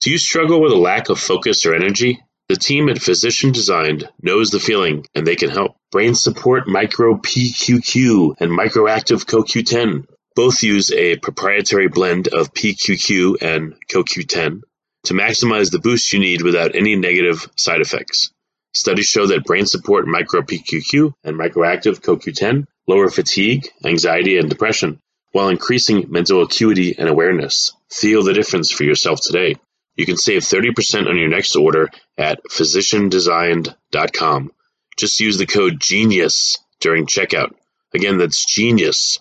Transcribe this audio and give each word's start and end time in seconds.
Do 0.00 0.10
you 0.10 0.16
struggle 0.16 0.62
with 0.62 0.72
a 0.72 0.76
lack 0.76 1.10
of 1.10 1.20
focus 1.20 1.66
or 1.66 1.74
energy? 1.74 2.22
The 2.48 2.56
team 2.56 2.88
at 2.88 3.02
Physician 3.02 3.52
Designed 3.52 4.08
knows 4.22 4.48
the 4.48 4.58
feeling 4.58 5.04
and 5.14 5.26
they 5.26 5.36
can 5.36 5.50
help. 5.50 5.76
Brain 5.92 6.14
Support 6.14 6.66
Micro 6.66 7.18
PQQ 7.18 8.36
and 8.40 8.50
Microactive 8.50 9.26
CoQ10 9.26 10.06
both 10.34 10.62
use 10.62 10.90
a 10.90 11.18
proprietary 11.18 11.88
blend 11.88 12.28
of 12.28 12.54
PQQ 12.54 13.42
and 13.42 13.74
CoQ10 13.92 14.62
to 15.04 15.14
maximize 15.14 15.70
the 15.70 15.78
boost 15.78 16.10
you 16.14 16.18
need 16.18 16.40
without 16.40 16.74
any 16.74 16.96
negative 16.96 17.46
side 17.58 17.82
effects. 17.82 18.32
Studies 18.72 19.06
show 19.06 19.26
that 19.26 19.44
Brain 19.44 19.66
Support 19.66 20.06
Micro 20.06 20.40
PQQ 20.40 21.12
and 21.24 21.38
Microactive 21.38 22.00
CoQ10 22.00 22.64
lower 22.86 23.10
fatigue, 23.10 23.68
anxiety, 23.84 24.38
and 24.38 24.48
depression 24.48 24.98
while 25.32 25.48
increasing 25.48 26.06
mental 26.08 26.40
acuity 26.40 26.96
and 26.98 27.06
awareness. 27.06 27.72
Feel 27.90 28.22
the 28.22 28.32
difference 28.32 28.70
for 28.70 28.84
yourself 28.84 29.20
today. 29.22 29.56
You 30.00 30.06
can 30.06 30.16
save 30.16 30.40
30% 30.40 31.10
on 31.10 31.18
your 31.18 31.28
next 31.28 31.54
order 31.56 31.90
at 32.16 32.42
physiciandesigned.com. 32.44 34.50
Just 34.96 35.20
use 35.20 35.36
the 35.36 35.44
code 35.44 35.78
GENIUS 35.78 36.56
during 36.80 37.04
checkout. 37.04 37.52
Again, 37.92 38.16
that's 38.16 38.46
GENIUS 38.46 39.18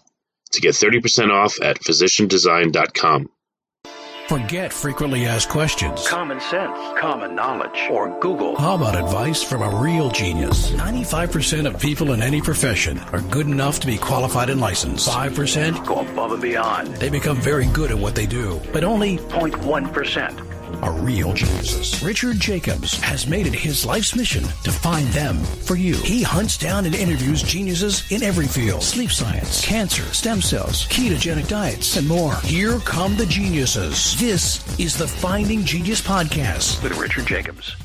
to 0.54 0.62
get 0.62 0.76
30% 0.76 1.32
off 1.32 1.62
at 1.62 1.82
physiciandesigned.com. 1.82 3.30
Forget 4.30 4.72
frequently 4.72 5.26
asked 5.26 5.50
questions. 5.50 6.08
Common 6.08 6.40
sense, 6.40 6.80
common 6.98 7.36
knowledge, 7.36 7.90
or 7.92 8.18
Google. 8.22 8.56
How 8.56 8.76
about 8.76 8.96
advice 8.96 9.44
from 9.44 9.62
a 9.62 9.84
real 9.84 10.10
genius? 10.12 10.72
95% 10.72 11.68
of 11.68 11.82
people 11.82 12.14
in 12.14 12.22
any 12.22 12.40
profession 12.40 13.00
are 13.12 13.20
good 13.20 13.48
enough 13.48 13.82
to 13.82 13.88
be 13.88 13.98
qualified 13.98 14.50
and 14.50 14.62
licensed. 14.62 15.10
5% 15.10 15.86
go 15.86 16.00
above 16.00 16.32
and 16.32 16.42
beyond. 16.42 16.96
They 16.96 17.10
become 17.10 17.42
very 17.42 17.66
good 17.66 17.92
at 17.92 17.98
what 17.98 18.16
they 18.16 18.28
do, 18.28 18.62
but 18.72 18.86
only 18.86 19.18
0.1% 19.18 20.59
are 20.82 20.94
real 20.94 21.34
geniuses. 21.34 22.02
Richard 22.04 22.40
Jacobs 22.40 23.00
has 23.02 23.28
made 23.28 23.48
it 23.48 23.54
his 23.54 23.86
life's 23.86 24.16
mission 24.16 24.44
to 24.64 24.72
find 24.72 25.08
them 25.10 25.36
for 25.38 25.76
you. 25.76 25.96
He 25.96 26.24
hunts 26.24 26.58
down 26.58 26.86
and 26.86 26.96
interviews 26.96 27.44
geniuses 27.44 28.12
in 28.12 28.24
every 28.24 28.48
field 28.48 28.84
sleep 28.84 29.12
science, 29.12 29.66
cancer, 29.66 30.04
stem 30.14 30.42
cells, 30.42 30.88
ketogenic 30.88 31.48
diets, 31.48 31.98
and 31.98 32.08
more. 32.08 32.36
Here 32.44 32.80
come 32.80 33.16
the 33.18 33.26
geniuses. 33.26 34.20
This 34.20 34.80
is 34.80 34.98
the 34.98 35.08
Finding 35.08 35.64
Genius 35.64 36.02
Podcast 36.02 36.82
with 36.84 36.98
Richard 36.98 37.26
Jacobs. 37.26 37.76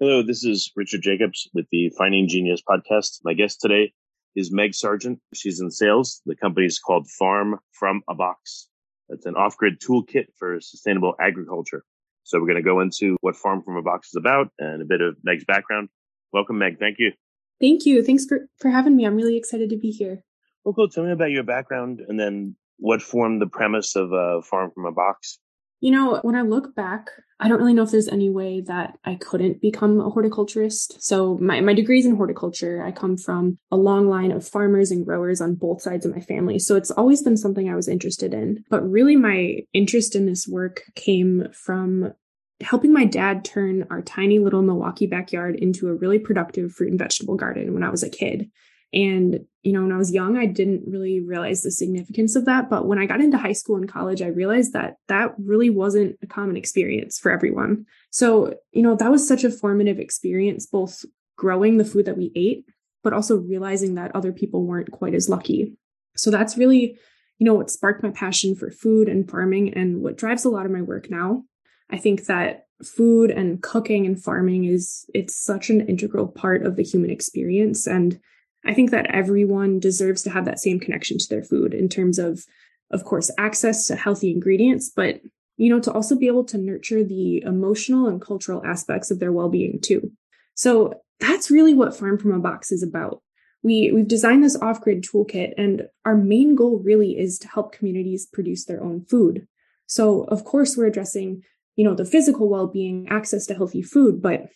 Hello, 0.00 0.22
this 0.22 0.44
is 0.44 0.70
Richard 0.76 1.02
Jacobs 1.02 1.48
with 1.54 1.66
the 1.72 1.90
Finding 1.98 2.28
Genius 2.28 2.62
Podcast. 2.62 3.18
My 3.24 3.34
guest 3.34 3.60
today 3.60 3.92
is 4.36 4.52
Meg 4.52 4.72
Sargent. 4.72 5.18
She's 5.34 5.60
in 5.60 5.72
sales. 5.72 6.22
The 6.24 6.36
company 6.36 6.66
is 6.66 6.78
called 6.78 7.10
Farm 7.10 7.58
from 7.72 8.02
a 8.08 8.14
Box. 8.14 8.67
It's 9.08 9.26
an 9.26 9.36
off-grid 9.36 9.80
toolkit 9.80 10.26
for 10.36 10.60
sustainable 10.60 11.14
agriculture. 11.20 11.84
So 12.24 12.38
we're 12.38 12.46
going 12.46 12.56
to 12.56 12.62
go 12.62 12.80
into 12.80 13.16
what 13.20 13.36
Farm 13.36 13.62
from 13.62 13.76
a 13.76 13.82
Box 13.82 14.08
is 14.08 14.16
about 14.16 14.50
and 14.58 14.82
a 14.82 14.84
bit 14.84 15.00
of 15.00 15.16
Meg's 15.22 15.44
background. 15.44 15.88
Welcome, 16.32 16.58
Meg. 16.58 16.78
Thank 16.78 16.98
you. 16.98 17.12
Thank 17.60 17.86
you. 17.86 18.04
Thanks 18.04 18.26
for, 18.26 18.48
for 18.58 18.68
having 18.68 18.96
me. 18.96 19.04
I'm 19.04 19.16
really 19.16 19.36
excited 19.36 19.70
to 19.70 19.76
be 19.76 19.90
here. 19.90 20.22
Well, 20.64 20.74
cool. 20.74 20.88
Tell 20.88 21.04
me 21.04 21.12
about 21.12 21.30
your 21.30 21.44
background 21.44 22.02
and 22.06 22.20
then 22.20 22.54
what 22.76 23.00
formed 23.00 23.40
the 23.40 23.46
premise 23.46 23.96
of 23.96 24.12
uh, 24.12 24.42
Farm 24.42 24.70
from 24.74 24.84
a 24.84 24.92
Box. 24.92 25.38
You 25.80 25.92
know, 25.92 26.20
when 26.22 26.34
I 26.34 26.42
look 26.42 26.74
back, 26.74 27.10
I 27.40 27.48
don't 27.48 27.58
really 27.58 27.74
know 27.74 27.84
if 27.84 27.92
there's 27.92 28.08
any 28.08 28.30
way 28.30 28.62
that 28.62 28.98
I 29.04 29.14
couldn't 29.14 29.60
become 29.60 30.00
a 30.00 30.10
horticulturist. 30.10 31.00
So 31.00 31.38
my, 31.38 31.60
my 31.60 31.72
degree 31.72 32.00
is 32.00 32.06
in 32.06 32.16
horticulture. 32.16 32.82
I 32.82 32.90
come 32.90 33.16
from 33.16 33.58
a 33.70 33.76
long 33.76 34.08
line 34.08 34.32
of 34.32 34.46
farmers 34.46 34.90
and 34.90 35.04
growers 35.04 35.40
on 35.40 35.54
both 35.54 35.82
sides 35.82 36.04
of 36.04 36.12
my 36.12 36.20
family. 36.20 36.58
So 36.58 36.74
it's 36.74 36.90
always 36.90 37.22
been 37.22 37.36
something 37.36 37.68
I 37.68 37.76
was 37.76 37.86
interested 37.86 38.34
in. 38.34 38.64
But 38.70 38.88
really 38.88 39.14
my 39.14 39.58
interest 39.72 40.16
in 40.16 40.26
this 40.26 40.48
work 40.48 40.82
came 40.96 41.46
from 41.52 42.12
helping 42.60 42.92
my 42.92 43.04
dad 43.04 43.44
turn 43.44 43.86
our 43.88 44.02
tiny 44.02 44.40
little 44.40 44.62
Milwaukee 44.62 45.06
backyard 45.06 45.54
into 45.54 45.88
a 45.88 45.94
really 45.94 46.18
productive 46.18 46.72
fruit 46.72 46.90
and 46.90 46.98
vegetable 46.98 47.36
garden 47.36 47.72
when 47.72 47.84
I 47.84 47.90
was 47.90 48.02
a 48.02 48.10
kid. 48.10 48.50
And, 48.92 49.40
you 49.62 49.72
know, 49.72 49.82
when 49.82 49.92
I 49.92 49.98
was 49.98 50.12
young, 50.12 50.38
I 50.38 50.46
didn't 50.46 50.84
really 50.86 51.20
realize 51.20 51.62
the 51.62 51.70
significance 51.70 52.36
of 52.36 52.46
that. 52.46 52.70
But 52.70 52.86
when 52.86 52.98
I 52.98 53.06
got 53.06 53.20
into 53.20 53.36
high 53.36 53.52
school 53.52 53.76
and 53.76 53.88
college, 53.88 54.22
I 54.22 54.28
realized 54.28 54.72
that 54.72 54.96
that 55.08 55.34
really 55.38 55.68
wasn't 55.68 56.16
a 56.22 56.26
common 56.26 56.56
experience 56.56 57.18
for 57.18 57.30
everyone. 57.30 57.84
So, 58.10 58.54
you 58.72 58.82
know, 58.82 58.96
that 58.96 59.10
was 59.10 59.26
such 59.26 59.44
a 59.44 59.50
formative 59.50 59.98
experience, 59.98 60.66
both 60.66 61.04
growing 61.36 61.76
the 61.76 61.84
food 61.84 62.06
that 62.06 62.16
we 62.16 62.32
ate, 62.34 62.64
but 63.04 63.12
also 63.12 63.36
realizing 63.36 63.94
that 63.94 64.14
other 64.14 64.32
people 64.32 64.64
weren't 64.64 64.90
quite 64.90 65.14
as 65.14 65.28
lucky. 65.28 65.76
So 66.16 66.30
that's 66.30 66.56
really, 66.56 66.98
you 67.38 67.44
know, 67.44 67.54
what 67.54 67.70
sparked 67.70 68.02
my 68.02 68.10
passion 68.10 68.56
for 68.56 68.70
food 68.70 69.08
and 69.08 69.30
farming 69.30 69.74
and 69.74 70.00
what 70.02 70.16
drives 70.16 70.44
a 70.44 70.50
lot 70.50 70.66
of 70.66 70.72
my 70.72 70.82
work 70.82 71.10
now. 71.10 71.44
I 71.90 71.98
think 71.98 72.24
that 72.26 72.66
food 72.82 73.30
and 73.30 73.62
cooking 73.62 74.06
and 74.06 74.22
farming 74.22 74.64
is 74.64 75.04
it's 75.14 75.36
such 75.36 75.68
an 75.68 75.80
integral 75.88 76.26
part 76.26 76.64
of 76.64 76.76
the 76.76 76.82
human 76.82 77.10
experience 77.10 77.86
and 77.86 78.18
I 78.64 78.74
think 78.74 78.90
that 78.90 79.06
everyone 79.06 79.78
deserves 79.78 80.22
to 80.22 80.30
have 80.30 80.44
that 80.44 80.58
same 80.58 80.80
connection 80.80 81.18
to 81.18 81.28
their 81.28 81.44
food 81.44 81.74
in 81.74 81.88
terms 81.88 82.18
of, 82.18 82.44
of 82.90 83.04
course, 83.04 83.30
access 83.38 83.86
to 83.86 83.96
healthy 83.96 84.30
ingredients, 84.30 84.90
but, 84.94 85.20
you 85.56 85.70
know, 85.70 85.80
to 85.80 85.92
also 85.92 86.16
be 86.16 86.26
able 86.26 86.44
to 86.44 86.58
nurture 86.58 87.04
the 87.04 87.42
emotional 87.42 88.08
and 88.08 88.20
cultural 88.20 88.64
aspects 88.64 89.10
of 89.10 89.20
their 89.20 89.32
well-being 89.32 89.80
too. 89.80 90.12
So 90.54 91.02
that's 91.20 91.50
really 91.50 91.74
what 91.74 91.96
Farm 91.96 92.18
from 92.18 92.32
a 92.32 92.38
Box 92.38 92.72
is 92.72 92.82
about. 92.82 93.22
We, 93.62 93.90
we've 93.92 94.08
designed 94.08 94.44
this 94.44 94.56
off-grid 94.56 95.02
toolkit 95.02 95.54
and 95.56 95.88
our 96.04 96.16
main 96.16 96.54
goal 96.54 96.78
really 96.78 97.18
is 97.18 97.38
to 97.40 97.48
help 97.48 97.72
communities 97.72 98.26
produce 98.26 98.64
their 98.64 98.82
own 98.82 99.04
food. 99.04 99.46
So 99.86 100.22
of 100.24 100.44
course 100.44 100.76
we're 100.76 100.86
addressing, 100.86 101.42
you 101.74 101.84
know, 101.84 101.94
the 101.94 102.04
physical 102.04 102.48
well-being, 102.48 103.08
access 103.08 103.46
to 103.46 103.54
healthy 103.54 103.82
food, 103.82 104.22
but 104.22 104.46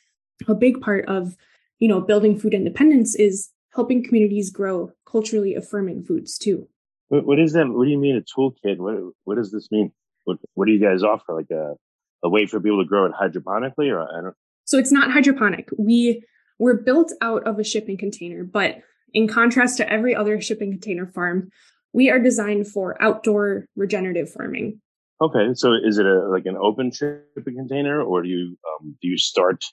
a 0.46 0.54
big 0.54 0.80
part 0.80 1.06
of, 1.08 1.36
you 1.78 1.88
know, 1.88 2.00
building 2.00 2.38
food 2.38 2.54
independence 2.54 3.14
is 3.16 3.50
helping 3.74 4.04
communities 4.04 4.50
grow 4.50 4.92
culturally 5.10 5.54
affirming 5.54 6.02
foods 6.02 6.38
too. 6.38 6.68
What, 7.08 7.26
what 7.26 7.38
is 7.38 7.52
that? 7.52 7.68
What 7.68 7.84
do 7.84 7.90
you 7.90 7.98
mean 7.98 8.16
a 8.16 8.40
toolkit? 8.40 8.78
What 8.78 9.12
what 9.24 9.36
does 9.36 9.52
this 9.52 9.70
mean? 9.70 9.92
What 10.24 10.38
what 10.54 10.66
do 10.66 10.72
you 10.72 10.80
guys 10.80 11.02
offer? 11.02 11.34
Like 11.34 11.50
a 11.50 11.74
a 12.22 12.28
way 12.28 12.46
for 12.46 12.60
people 12.60 12.82
to 12.82 12.88
grow 12.88 13.06
it 13.06 13.12
hydroponically, 13.12 13.90
or 13.90 14.00
I 14.00 14.22
don't. 14.22 14.34
So 14.64 14.78
it's 14.78 14.92
not 14.92 15.10
hydroponic. 15.10 15.68
We 15.76 16.22
we're 16.58 16.82
built 16.82 17.12
out 17.20 17.46
of 17.46 17.58
a 17.58 17.64
shipping 17.64 17.98
container, 17.98 18.44
but 18.44 18.76
in 19.12 19.28
contrast 19.28 19.76
to 19.78 19.92
every 19.92 20.14
other 20.14 20.40
shipping 20.40 20.70
container 20.70 21.06
farm, 21.06 21.50
we 21.92 22.08
are 22.08 22.18
designed 22.18 22.68
for 22.68 23.00
outdoor 23.02 23.66
regenerative 23.76 24.30
farming. 24.30 24.80
Okay, 25.20 25.54
so 25.54 25.74
is 25.74 25.98
it 25.98 26.06
a 26.06 26.28
like 26.28 26.46
an 26.46 26.56
open 26.56 26.90
shipping 26.90 27.56
container, 27.56 28.02
or 28.02 28.22
do 28.22 28.28
you 28.28 28.56
um, 28.68 28.96
do 29.00 29.08
you 29.08 29.18
start 29.18 29.64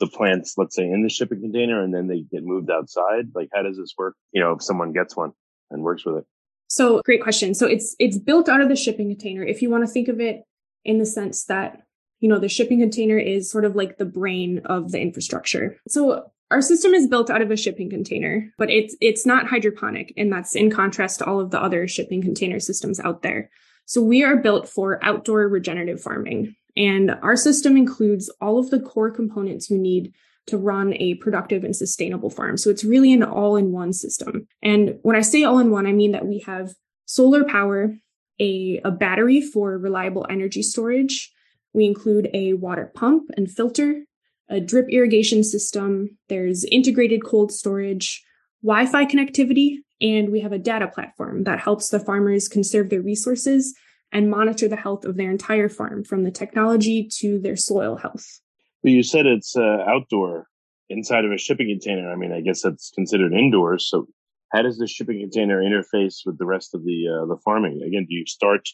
the 0.00 0.06
plants, 0.06 0.54
let's 0.56 0.76
say, 0.76 0.84
in 0.84 1.02
the 1.02 1.08
shipping 1.08 1.40
container 1.40 1.82
and 1.82 1.94
then 1.94 2.06
they 2.06 2.20
get 2.20 2.44
moved 2.44 2.70
outside? 2.70 3.26
Like, 3.34 3.48
how 3.54 3.62
does 3.62 3.76
this 3.76 3.94
work? 3.98 4.14
You 4.32 4.40
know, 4.40 4.52
if 4.52 4.62
someone 4.62 4.92
gets 4.92 5.16
one 5.16 5.32
and 5.70 5.82
works 5.82 6.04
with 6.04 6.16
it. 6.16 6.24
So 6.68 7.00
great 7.04 7.22
question. 7.22 7.54
So 7.54 7.66
it's 7.66 7.96
it's 7.98 8.18
built 8.18 8.48
out 8.48 8.60
of 8.60 8.68
the 8.68 8.76
shipping 8.76 9.08
container. 9.08 9.42
If 9.42 9.62
you 9.62 9.70
want 9.70 9.86
to 9.86 9.92
think 9.92 10.08
of 10.08 10.20
it 10.20 10.42
in 10.84 10.98
the 10.98 11.06
sense 11.06 11.44
that 11.44 11.82
you 12.20 12.28
know 12.28 12.38
the 12.38 12.48
shipping 12.48 12.80
container 12.80 13.18
is 13.18 13.50
sort 13.50 13.64
of 13.64 13.74
like 13.74 13.96
the 13.96 14.04
brain 14.04 14.60
of 14.66 14.92
the 14.92 15.00
infrastructure. 15.00 15.78
So 15.88 16.30
our 16.50 16.62
system 16.62 16.94
is 16.94 17.06
built 17.06 17.30
out 17.30 17.42
of 17.42 17.50
a 17.50 17.56
shipping 17.56 17.90
container, 17.90 18.52
but 18.58 18.70
it's 18.70 18.96
it's 19.00 19.24
not 19.24 19.46
hydroponic, 19.46 20.12
and 20.16 20.32
that's 20.32 20.54
in 20.54 20.70
contrast 20.70 21.18
to 21.18 21.26
all 21.26 21.40
of 21.40 21.50
the 21.50 21.62
other 21.62 21.88
shipping 21.88 22.22
container 22.22 22.60
systems 22.60 23.00
out 23.00 23.22
there. 23.22 23.50
So 23.86 24.02
we 24.02 24.22
are 24.22 24.36
built 24.36 24.68
for 24.68 25.02
outdoor 25.02 25.48
regenerative 25.48 26.02
farming. 26.02 26.54
And 26.78 27.10
our 27.22 27.36
system 27.36 27.76
includes 27.76 28.30
all 28.40 28.58
of 28.58 28.70
the 28.70 28.78
core 28.78 29.10
components 29.10 29.68
you 29.68 29.76
need 29.76 30.14
to 30.46 30.56
run 30.56 30.94
a 30.94 31.14
productive 31.14 31.64
and 31.64 31.76
sustainable 31.76 32.30
farm. 32.30 32.56
So 32.56 32.70
it's 32.70 32.84
really 32.84 33.12
an 33.12 33.22
all 33.22 33.56
in 33.56 33.72
one 33.72 33.92
system. 33.92 34.46
And 34.62 34.98
when 35.02 35.16
I 35.16 35.20
say 35.20 35.42
all 35.42 35.58
in 35.58 35.70
one, 35.70 35.86
I 35.86 35.92
mean 35.92 36.12
that 36.12 36.26
we 36.26 36.38
have 36.46 36.72
solar 37.04 37.44
power, 37.44 37.94
a, 38.40 38.80
a 38.84 38.92
battery 38.92 39.40
for 39.42 39.76
reliable 39.76 40.24
energy 40.30 40.62
storage. 40.62 41.30
We 41.74 41.84
include 41.84 42.30
a 42.32 42.54
water 42.54 42.90
pump 42.94 43.24
and 43.36 43.50
filter, 43.50 44.04
a 44.48 44.60
drip 44.60 44.88
irrigation 44.88 45.42
system. 45.42 46.16
There's 46.28 46.64
integrated 46.64 47.24
cold 47.24 47.52
storage, 47.52 48.24
Wi 48.62 48.86
Fi 48.86 49.04
connectivity, 49.04 49.78
and 50.00 50.30
we 50.30 50.40
have 50.40 50.52
a 50.52 50.58
data 50.58 50.86
platform 50.86 51.44
that 51.44 51.60
helps 51.60 51.88
the 51.88 52.00
farmers 52.00 52.48
conserve 52.48 52.88
their 52.88 53.02
resources 53.02 53.74
and 54.12 54.30
monitor 54.30 54.68
the 54.68 54.76
health 54.76 55.04
of 55.04 55.16
their 55.16 55.30
entire 55.30 55.68
farm 55.68 56.04
from 56.04 56.24
the 56.24 56.30
technology 56.30 57.08
to 57.18 57.38
their 57.38 57.56
soil 57.56 57.96
health. 57.96 58.40
Well, 58.82 58.92
you 58.92 59.02
said 59.02 59.26
it's 59.26 59.56
uh, 59.56 59.84
outdoor 59.86 60.46
inside 60.88 61.24
of 61.24 61.32
a 61.32 61.38
shipping 61.38 61.68
container. 61.68 62.10
I 62.10 62.16
mean, 62.16 62.32
I 62.32 62.40
guess 62.40 62.62
that's 62.62 62.90
considered 62.90 63.32
indoors. 63.32 63.88
So 63.88 64.06
how 64.52 64.62
does 64.62 64.78
the 64.78 64.86
shipping 64.86 65.20
container 65.20 65.60
interface 65.60 66.20
with 66.24 66.38
the 66.38 66.46
rest 66.46 66.74
of 66.74 66.84
the 66.84 67.06
uh, 67.08 67.26
the 67.26 67.36
farming? 67.44 67.82
Again, 67.86 68.06
do 68.08 68.14
you 68.14 68.24
start 68.26 68.68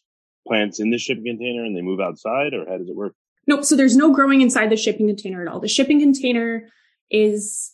plants 0.47 0.79
in 0.79 0.91
the 0.91 0.99
shipping 0.99 1.25
container 1.25 1.65
and 1.65 1.77
they 1.77 1.81
move 1.81 2.01
outside 2.01 2.55
or 2.55 2.69
how 2.69 2.79
does 2.79 2.89
it 2.89 2.95
work? 2.95 3.15
Nope. 3.47 3.65
So 3.65 3.77
there's 3.77 3.97
no 3.97 4.13
growing 4.13 4.41
inside 4.41 4.71
the 4.71 4.77
shipping 4.77 5.07
container 5.07 5.43
at 5.43 5.49
all. 5.49 5.61
The 5.61 5.69
shipping 5.69 6.01
container 6.01 6.69
is, 7.11 7.73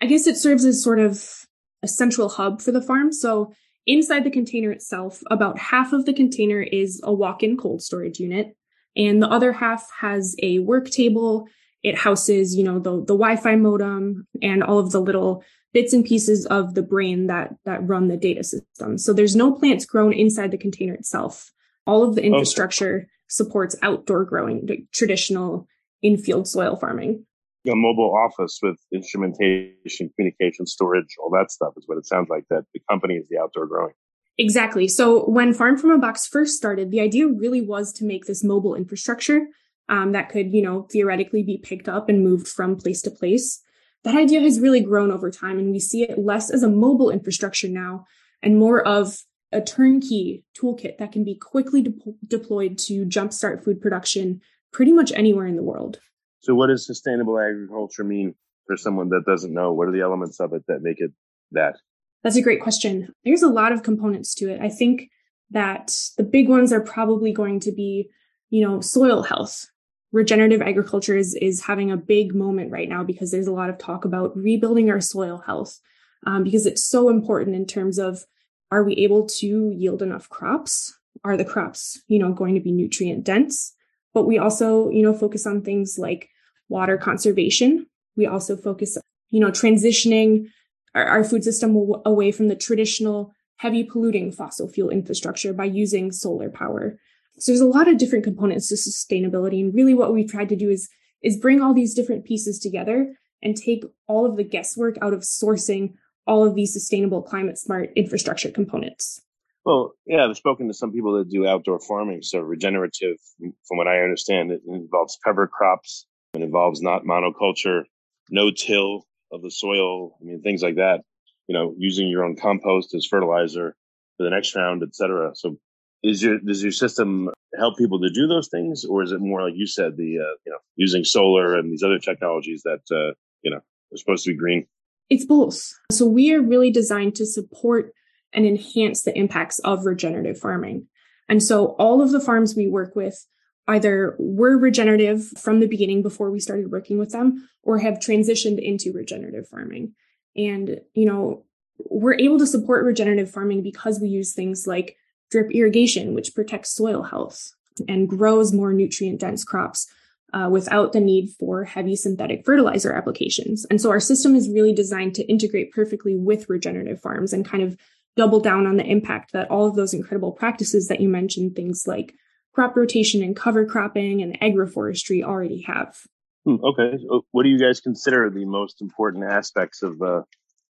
I 0.00 0.06
guess 0.06 0.26
it 0.26 0.36
serves 0.36 0.64
as 0.64 0.82
sort 0.82 0.98
of 0.98 1.46
a 1.82 1.88
central 1.88 2.28
hub 2.28 2.60
for 2.60 2.70
the 2.70 2.82
farm. 2.82 3.12
So 3.12 3.52
Inside 3.86 4.24
the 4.24 4.30
container 4.30 4.70
itself, 4.70 5.22
about 5.30 5.58
half 5.58 5.92
of 5.92 6.06
the 6.06 6.12
container 6.12 6.60
is 6.60 7.00
a 7.02 7.12
walk-in 7.12 7.56
cold 7.56 7.82
storage 7.82 8.20
unit, 8.20 8.56
and 8.96 9.20
the 9.20 9.28
other 9.28 9.52
half 9.52 9.88
has 10.00 10.36
a 10.42 10.60
work 10.60 10.88
table. 10.90 11.48
It 11.82 11.98
houses, 11.98 12.54
you 12.54 12.62
know, 12.62 12.78
the, 12.78 12.98
the 12.98 13.16
Wi-Fi 13.16 13.56
modem 13.56 14.28
and 14.40 14.62
all 14.62 14.78
of 14.78 14.92
the 14.92 15.00
little 15.00 15.42
bits 15.72 15.92
and 15.92 16.04
pieces 16.04 16.46
of 16.46 16.74
the 16.74 16.82
brain 16.82 17.26
that 17.26 17.54
that 17.64 17.88
run 17.88 18.06
the 18.06 18.16
data 18.16 18.44
system. 18.44 18.98
So 18.98 19.12
there's 19.12 19.34
no 19.34 19.52
plants 19.52 19.84
grown 19.84 20.12
inside 20.12 20.52
the 20.52 20.58
container 20.58 20.94
itself. 20.94 21.50
All 21.84 22.04
of 22.04 22.14
the 22.14 22.22
infrastructure 22.22 22.96
okay. 22.98 23.08
supports 23.26 23.74
outdoor 23.82 24.24
growing, 24.24 24.86
traditional 24.92 25.66
in-field 26.02 26.46
soil 26.46 26.76
farming. 26.76 27.26
A 27.66 27.76
mobile 27.76 28.14
office 28.16 28.58
with 28.60 28.76
instrumentation, 28.92 30.10
communication, 30.16 30.66
storage, 30.66 31.16
all 31.22 31.30
that 31.30 31.50
stuff 31.50 31.74
is 31.76 31.84
what 31.86 31.96
it 31.96 32.06
sounds 32.06 32.28
like. 32.28 32.44
That 32.50 32.64
the 32.74 32.80
company 32.90 33.14
is 33.14 33.28
the 33.28 33.38
outdoor 33.38 33.66
growing. 33.66 33.92
Exactly. 34.38 34.88
So 34.88 35.28
when 35.28 35.52
Farm 35.54 35.76
from 35.76 35.90
a 35.90 35.98
Box 35.98 36.26
first 36.26 36.56
started, 36.56 36.90
the 36.90 37.00
idea 37.00 37.28
really 37.28 37.60
was 37.60 37.92
to 37.94 38.04
make 38.04 38.24
this 38.24 38.42
mobile 38.42 38.74
infrastructure 38.74 39.46
um, 39.88 40.12
that 40.12 40.28
could, 40.28 40.52
you 40.52 40.62
know, 40.62 40.88
theoretically 40.90 41.42
be 41.42 41.58
picked 41.58 41.88
up 41.88 42.08
and 42.08 42.24
moved 42.24 42.48
from 42.48 42.76
place 42.76 43.02
to 43.02 43.10
place. 43.10 43.62
That 44.04 44.16
idea 44.16 44.40
has 44.40 44.58
really 44.58 44.80
grown 44.80 45.12
over 45.12 45.30
time, 45.30 45.58
and 45.58 45.70
we 45.70 45.78
see 45.78 46.02
it 46.02 46.18
less 46.18 46.50
as 46.50 46.62
a 46.62 46.68
mobile 46.68 47.10
infrastructure 47.10 47.68
now 47.68 48.06
and 48.42 48.58
more 48.58 48.80
of 48.86 49.18
a 49.52 49.60
turnkey 49.60 50.44
toolkit 50.58 50.98
that 50.98 51.12
can 51.12 51.24
be 51.24 51.36
quickly 51.36 51.82
de- 51.82 51.94
deployed 52.26 52.78
to 52.78 53.04
jumpstart 53.04 53.62
food 53.62 53.80
production 53.80 54.40
pretty 54.72 54.92
much 54.92 55.12
anywhere 55.12 55.46
in 55.46 55.56
the 55.56 55.62
world. 55.62 56.00
So, 56.42 56.54
what 56.54 56.68
does 56.68 56.86
sustainable 56.86 57.38
agriculture 57.38 58.04
mean 58.04 58.34
for 58.66 58.76
someone 58.76 59.08
that 59.10 59.24
doesn't 59.26 59.54
know? 59.54 59.72
What 59.72 59.88
are 59.88 59.92
the 59.92 60.00
elements 60.00 60.40
of 60.40 60.52
it 60.52 60.64
that 60.68 60.82
make 60.82 61.00
it 61.00 61.12
that? 61.52 61.76
That's 62.22 62.36
a 62.36 62.42
great 62.42 62.60
question. 62.60 63.12
There's 63.24 63.42
a 63.42 63.48
lot 63.48 63.72
of 63.72 63.82
components 63.82 64.34
to 64.36 64.50
it. 64.50 64.60
I 64.60 64.68
think 64.68 65.08
that 65.50 65.94
the 66.16 66.24
big 66.24 66.48
ones 66.48 66.72
are 66.72 66.80
probably 66.80 67.32
going 67.32 67.60
to 67.60 67.72
be, 67.72 68.10
you 68.50 68.66
know, 68.66 68.80
soil 68.80 69.22
health. 69.22 69.66
Regenerative 70.12 70.62
agriculture 70.62 71.16
is, 71.16 71.34
is 71.34 71.64
having 71.64 71.90
a 71.90 71.96
big 71.96 72.34
moment 72.34 72.70
right 72.70 72.88
now 72.88 73.02
because 73.02 73.30
there's 73.30 73.46
a 73.46 73.52
lot 73.52 73.70
of 73.70 73.78
talk 73.78 74.04
about 74.04 74.36
rebuilding 74.36 74.90
our 74.90 75.00
soil 75.00 75.42
health 75.46 75.80
um, 76.26 76.44
because 76.44 76.66
it's 76.66 76.84
so 76.84 77.08
important 77.08 77.56
in 77.56 77.66
terms 77.66 77.98
of 77.98 78.24
are 78.70 78.84
we 78.84 78.94
able 78.94 79.26
to 79.26 79.72
yield 79.74 80.02
enough 80.02 80.28
crops? 80.28 80.98
Are 81.24 81.36
the 81.36 81.44
crops, 81.44 82.02
you 82.08 82.18
know, 82.18 82.32
going 82.32 82.54
to 82.54 82.60
be 82.60 82.72
nutrient 82.72 83.24
dense? 83.24 83.74
But 84.14 84.26
we 84.26 84.38
also, 84.38 84.90
you 84.90 85.02
know, 85.02 85.14
focus 85.14 85.46
on 85.46 85.62
things 85.62 85.96
like 85.98 86.28
water 86.72 86.96
conservation. 86.96 87.86
We 88.16 88.26
also 88.26 88.56
focus, 88.56 88.98
you 89.30 89.38
know, 89.38 89.50
transitioning 89.50 90.46
our, 90.94 91.04
our 91.04 91.24
food 91.24 91.44
system 91.44 91.76
away 92.04 92.32
from 92.32 92.48
the 92.48 92.56
traditional 92.56 93.32
heavy 93.58 93.84
polluting 93.84 94.32
fossil 94.32 94.68
fuel 94.68 94.90
infrastructure 94.90 95.52
by 95.52 95.66
using 95.66 96.10
solar 96.10 96.50
power. 96.50 96.98
So 97.38 97.52
there's 97.52 97.60
a 97.60 97.66
lot 97.66 97.88
of 97.88 97.98
different 97.98 98.24
components 98.24 98.68
to 98.68 98.74
sustainability. 98.74 99.60
And 99.60 99.74
really 99.74 99.94
what 99.94 100.12
we've 100.12 100.30
tried 100.30 100.48
to 100.48 100.56
do 100.56 100.70
is, 100.70 100.88
is 101.22 101.36
bring 101.36 101.60
all 101.60 101.74
these 101.74 101.94
different 101.94 102.24
pieces 102.24 102.58
together 102.58 103.14
and 103.42 103.56
take 103.56 103.84
all 104.08 104.26
of 104.26 104.36
the 104.36 104.44
guesswork 104.44 104.96
out 105.00 105.12
of 105.12 105.20
sourcing 105.20 105.94
all 106.26 106.46
of 106.46 106.54
these 106.54 106.72
sustainable 106.72 107.22
climate 107.22 107.58
smart 107.58 107.90
infrastructure 107.96 108.50
components. 108.50 109.20
Well, 109.64 109.92
yeah, 110.06 110.24
I've 110.24 110.36
spoken 110.36 110.66
to 110.68 110.74
some 110.74 110.92
people 110.92 111.16
that 111.18 111.30
do 111.30 111.46
outdoor 111.46 111.80
farming. 111.80 112.22
So 112.22 112.40
regenerative, 112.40 113.16
from 113.38 113.76
what 113.76 113.86
I 113.86 114.02
understand, 114.02 114.50
it 114.50 114.60
involves 114.66 115.18
cover 115.24 115.46
crops. 115.46 116.06
It 116.34 116.40
involves 116.40 116.80
not 116.80 117.04
monoculture, 117.04 117.84
no 118.30 118.50
till 118.50 119.06
of 119.30 119.42
the 119.42 119.50
soil. 119.50 120.16
I 120.20 120.24
mean, 120.24 120.40
things 120.40 120.62
like 120.62 120.76
that. 120.76 121.02
You 121.46 121.54
know, 121.54 121.74
using 121.76 122.08
your 122.08 122.24
own 122.24 122.36
compost 122.36 122.94
as 122.94 123.06
fertilizer 123.06 123.76
for 124.16 124.24
the 124.24 124.30
next 124.30 124.54
round, 124.56 124.82
etc. 124.82 125.32
So, 125.34 125.58
is 126.02 126.22
your 126.22 126.38
does 126.38 126.62
your 126.62 126.72
system 126.72 127.28
help 127.58 127.76
people 127.76 128.00
to 128.00 128.08
do 128.08 128.26
those 128.26 128.48
things, 128.48 128.84
or 128.84 129.02
is 129.02 129.12
it 129.12 129.20
more 129.20 129.42
like 129.42 129.54
you 129.56 129.66
said, 129.66 129.96
the 129.96 130.18
uh, 130.20 130.34
you 130.46 130.52
know, 130.52 130.58
using 130.76 131.04
solar 131.04 131.58
and 131.58 131.70
these 131.70 131.82
other 131.82 131.98
technologies 131.98 132.62
that 132.62 132.80
uh, 132.90 133.12
you 133.42 133.50
know 133.50 133.58
are 133.58 133.96
supposed 133.96 134.24
to 134.24 134.30
be 134.30 134.36
green? 134.36 134.66
It's 135.10 135.26
both. 135.26 135.70
So 135.90 136.06
we 136.06 136.32
are 136.32 136.40
really 136.40 136.70
designed 136.70 137.14
to 137.16 137.26
support 137.26 137.92
and 138.32 138.46
enhance 138.46 139.02
the 139.02 139.16
impacts 139.18 139.58
of 139.58 139.84
regenerative 139.84 140.38
farming. 140.38 140.86
And 141.28 141.42
so 141.42 141.74
all 141.78 142.00
of 142.00 142.10
the 142.10 142.20
farms 142.20 142.56
we 142.56 142.68
work 142.68 142.96
with 142.96 143.26
either 143.68 144.16
were 144.18 144.56
regenerative 144.58 145.24
from 145.38 145.60
the 145.60 145.68
beginning 145.68 146.02
before 146.02 146.30
we 146.30 146.40
started 146.40 146.72
working 146.72 146.98
with 146.98 147.12
them 147.12 147.48
or 147.62 147.78
have 147.78 147.94
transitioned 147.94 148.58
into 148.60 148.92
regenerative 148.92 149.48
farming. 149.48 149.94
And, 150.36 150.80
you 150.94 151.06
know, 151.06 151.44
we're 151.78 152.18
able 152.18 152.38
to 152.38 152.46
support 152.46 152.84
regenerative 152.84 153.30
farming 153.30 153.62
because 153.62 154.00
we 154.00 154.08
use 154.08 154.32
things 154.32 154.66
like 154.66 154.96
drip 155.30 155.50
irrigation, 155.52 156.14
which 156.14 156.34
protects 156.34 156.74
soil 156.74 157.02
health 157.02 157.52
and 157.88 158.08
grows 158.08 158.52
more 158.52 158.72
nutrient 158.72 159.20
dense 159.20 159.44
crops 159.44 159.88
uh, 160.32 160.48
without 160.50 160.92
the 160.92 161.00
need 161.00 161.30
for 161.38 161.64
heavy 161.64 161.96
synthetic 161.96 162.44
fertilizer 162.44 162.92
applications. 162.92 163.66
And 163.70 163.80
so 163.80 163.90
our 163.90 164.00
system 164.00 164.34
is 164.34 164.48
really 164.48 164.72
designed 164.72 165.14
to 165.16 165.24
integrate 165.24 165.72
perfectly 165.72 166.16
with 166.16 166.48
regenerative 166.48 167.00
farms 167.00 167.32
and 167.32 167.44
kind 167.44 167.62
of 167.62 167.76
double 168.16 168.40
down 168.40 168.66
on 168.66 168.76
the 168.76 168.84
impact 168.84 169.32
that 169.32 169.50
all 169.50 169.66
of 169.66 169.76
those 169.76 169.94
incredible 169.94 170.32
practices 170.32 170.88
that 170.88 171.00
you 171.00 171.08
mentioned, 171.08 171.54
things 171.54 171.84
like 171.86 172.14
crop 172.54 172.76
rotation 172.76 173.22
and 173.22 173.34
cover 173.36 173.64
cropping 173.64 174.22
and 174.22 174.38
agroforestry 174.40 175.22
already 175.22 175.62
have. 175.62 175.98
Hmm, 176.44 176.56
okay. 176.64 176.98
What 177.30 177.44
do 177.44 177.48
you 177.48 177.58
guys 177.58 177.80
consider 177.80 178.30
the 178.30 178.44
most 178.44 178.82
important 178.82 179.24
aspects 179.24 179.82
of, 179.82 180.00
uh, 180.02 180.22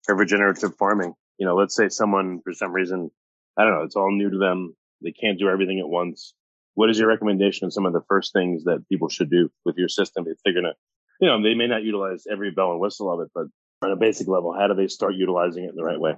regenerative 0.08 0.76
farming? 0.76 1.14
You 1.38 1.46
know, 1.46 1.56
let's 1.56 1.74
say 1.74 1.88
someone, 1.88 2.40
for 2.44 2.52
some 2.52 2.72
reason, 2.72 3.10
I 3.56 3.64
don't 3.64 3.74
know, 3.74 3.82
it's 3.82 3.96
all 3.96 4.12
new 4.12 4.30
to 4.30 4.38
them. 4.38 4.74
They 5.02 5.12
can't 5.12 5.38
do 5.38 5.48
everything 5.48 5.80
at 5.80 5.88
once 5.88 6.34
what 6.74 6.90
is 6.90 6.98
your 6.98 7.08
recommendation 7.08 7.66
of 7.66 7.72
some 7.72 7.86
of 7.86 7.92
the 7.92 8.02
first 8.08 8.32
things 8.32 8.64
that 8.64 8.84
people 8.88 9.08
should 9.08 9.30
do 9.30 9.50
with 9.64 9.76
your 9.76 9.88
system 9.88 10.24
if 10.26 10.38
they're 10.44 10.54
going 10.54 10.64
to, 10.64 10.74
you 11.20 11.28
know, 11.28 11.42
they 11.42 11.54
may 11.54 11.66
not 11.66 11.82
utilize 11.82 12.24
every 12.30 12.50
bell 12.50 12.72
and 12.72 12.80
whistle 12.80 13.12
of 13.12 13.20
it, 13.20 13.28
but 13.34 13.46
on 13.82 13.92
a 13.92 13.96
basic 13.96 14.28
level, 14.28 14.54
how 14.58 14.68
do 14.68 14.74
they 14.74 14.86
start 14.86 15.14
utilizing 15.14 15.64
it 15.64 15.70
in 15.70 15.76
the 15.76 15.84
right 15.84 16.00
way? 16.00 16.14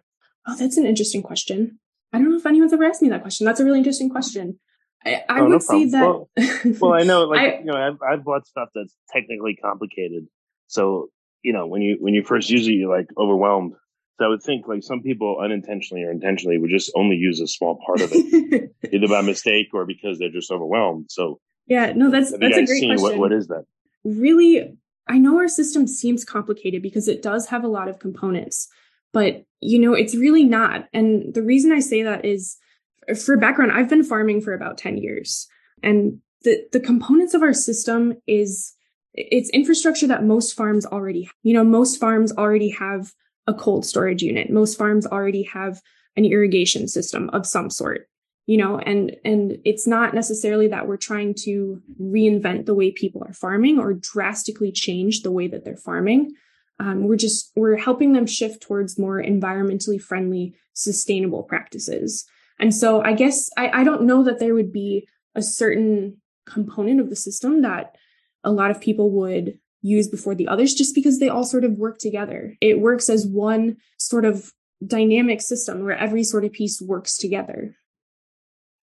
Oh, 0.46 0.56
that's 0.56 0.76
an 0.76 0.87
interesting 0.87 1.22
question. 1.22 1.81
I 2.12 2.19
don't 2.19 2.31
know 2.31 2.37
if 2.37 2.46
anyone's 2.46 2.72
ever 2.72 2.84
asked 2.84 3.02
me 3.02 3.08
that 3.08 3.22
question. 3.22 3.44
That's 3.44 3.61
a 3.61 3.64
really 3.64 3.78
interesting 3.78 4.11
question. 4.11 4.61
I, 5.05 5.23
I 5.29 5.41
oh, 5.41 5.43
would 5.45 5.51
no 5.51 5.59
say 5.59 5.85
that. 5.91 6.01
Well, 6.01 6.29
well, 6.81 6.93
I 6.95 7.03
know, 7.03 7.25
like 7.25 7.41
I, 7.41 7.59
you 7.59 7.65
know, 7.65 7.77
I've, 7.77 7.99
I've 8.03 8.25
bought 8.25 8.47
stuff 8.47 8.69
that's 8.75 8.95
technically 9.12 9.56
complicated. 9.56 10.27
So 10.67 11.11
you 11.43 11.53
know, 11.53 11.67
when 11.67 11.83
you 11.83 11.97
when 12.01 12.15
you 12.15 12.25
first 12.25 12.51
use 12.51 12.67
it, 12.67 12.73
you're 12.73 12.95
like 12.95 13.06
overwhelmed. 13.17 13.75
So 14.19 14.25
I 14.25 14.29
would 14.29 14.43
think 14.43 14.67
like 14.67 14.83
some 14.83 15.03
people 15.03 15.39
unintentionally 15.43 16.05
or 16.05 16.11
intentionally 16.11 16.56
would 16.59 16.71
just 16.71 16.91
only 16.97 17.17
use 17.17 17.41
a 17.41 17.49
small 17.49 17.81
part 17.85 18.01
of 18.01 18.11
it, 18.12 18.71
either 18.93 19.09
by 19.09 19.21
mistake 19.23 19.69
or 19.75 19.85
because 19.85 20.19
they're 20.19 20.31
just 20.31 20.51
overwhelmed. 20.51 21.07
So 21.11 21.41
yeah, 21.67 21.93
no, 21.95 22.11
that's 22.11 22.31
that's 22.31 22.57
a 22.57 22.64
great 22.64 22.85
question. 22.85 22.97
What, 23.02 23.19
what 23.19 23.33
is 23.33 23.49
that? 23.49 23.64
Really, 24.05 24.76
I 25.09 25.19
know 25.19 25.38
our 25.38 25.49
system 25.49 25.87
seems 25.87 26.25
complicated 26.25 26.83
because 26.83 27.09
it 27.09 27.23
does 27.23 27.47
have 27.49 27.64
a 27.64 27.69
lot 27.69 27.88
of 27.88 27.99
components, 27.99 28.69
but 29.12 29.45
you 29.61 29.78
know, 29.78 29.95
it's 29.95 30.14
really 30.14 30.45
not. 30.45 30.88
And 30.93 31.35
the 31.35 31.43
reason 31.43 31.73
I 31.73 31.81
say 31.81 32.02
that 32.02 32.25
is 32.25 32.57
for 33.25 33.37
background, 33.37 33.73
I've 33.73 33.88
been 33.88 34.04
farming 34.04 34.40
for 34.40 34.54
about 34.54 34.78
10 34.78 34.99
years 34.99 35.49
and 35.82 36.20
the, 36.42 36.66
the 36.73 36.80
components 36.80 37.34
of 37.34 37.42
our 37.42 37.54
system 37.54 38.14
is 38.26 38.75
it's 39.14 39.50
infrastructure 39.50 40.06
that 40.08 40.25
most 40.25 40.54
farms 40.54 40.84
already, 40.87 41.25
have. 41.25 41.32
you 41.42 41.54
know, 41.54 41.64
most 41.64 41.99
farms 41.99 42.32
already 42.32 42.70
have 42.70 43.12
a 43.46 43.54
cold 43.54 43.87
storage 43.87 44.23
unit. 44.23 44.50
Most 44.50 44.76
farms 44.76 45.06
already 45.06 45.44
have 45.44 45.80
an 46.16 46.25
irrigation 46.25 46.88
system 46.88 47.30
of 47.30 47.46
some 47.46 47.70
sort, 47.70 48.08
you 48.46 48.56
know, 48.56 48.78
and, 48.78 49.16
and 49.25 49.58
it's 49.64 49.87
not 49.87 50.14
necessarily 50.14 50.68
that 50.68 50.88
we're 50.88 50.96
trying 50.96 51.34
to 51.34 51.80
reinvent 52.00 52.66
the 52.66 52.75
way 52.75 52.90
people 52.90 53.23
are 53.26 53.32
farming 53.32 53.78
or 53.78 53.94
drastically 53.94 54.73
change 54.73 55.23
the 55.23 55.32
way 55.32 55.46
that 55.49 55.64
they're 55.64 55.76
farming. 55.76 56.34
Um, 56.80 57.04
we're 57.04 57.16
just, 57.16 57.52
we're 57.54 57.76
helping 57.76 58.14
them 58.14 58.26
shift 58.26 58.62
towards 58.62 58.99
more 58.99 59.23
environmentally 59.23 60.00
friendly, 60.00 60.54
sustainable 60.73 61.44
practices. 61.44 62.25
And 62.58 62.75
so 62.75 63.02
I 63.02 63.12
guess 63.12 63.50
I, 63.56 63.80
I 63.80 63.84
don't 63.84 64.02
know 64.02 64.25
that 64.25 64.38
there 64.38 64.54
would 64.54 64.73
be 64.73 65.08
a 65.34 65.42
certain 65.42 66.20
component 66.46 67.00
of 67.00 67.11
the 67.11 67.16
system 67.16 67.62
that 67.62 67.96
a 68.42 68.52
lot 68.52 68.70
of 68.70 68.80
people 68.80 69.11
would 69.11 69.58
use 69.82 70.08
before 70.08 70.34
the 70.34 70.49
others 70.49 70.75
just 70.75 70.94
because 70.94 71.18
they 71.18 71.28
all 71.28 71.44
sort 71.44 71.64
of 71.64 71.73
work 71.73 71.99
together. 71.99 72.56
It 72.61 72.80
works 72.80 73.08
as 73.08 73.26
one 73.26 73.76
sort 73.99 74.25
of 74.25 74.52
dynamic 74.84 75.40
system 75.40 75.84
where 75.84 75.96
every 75.96 76.25
sort 76.25 76.44
of 76.44 76.52
piece 76.52 76.80
works 76.80 77.16
together. 77.16 77.76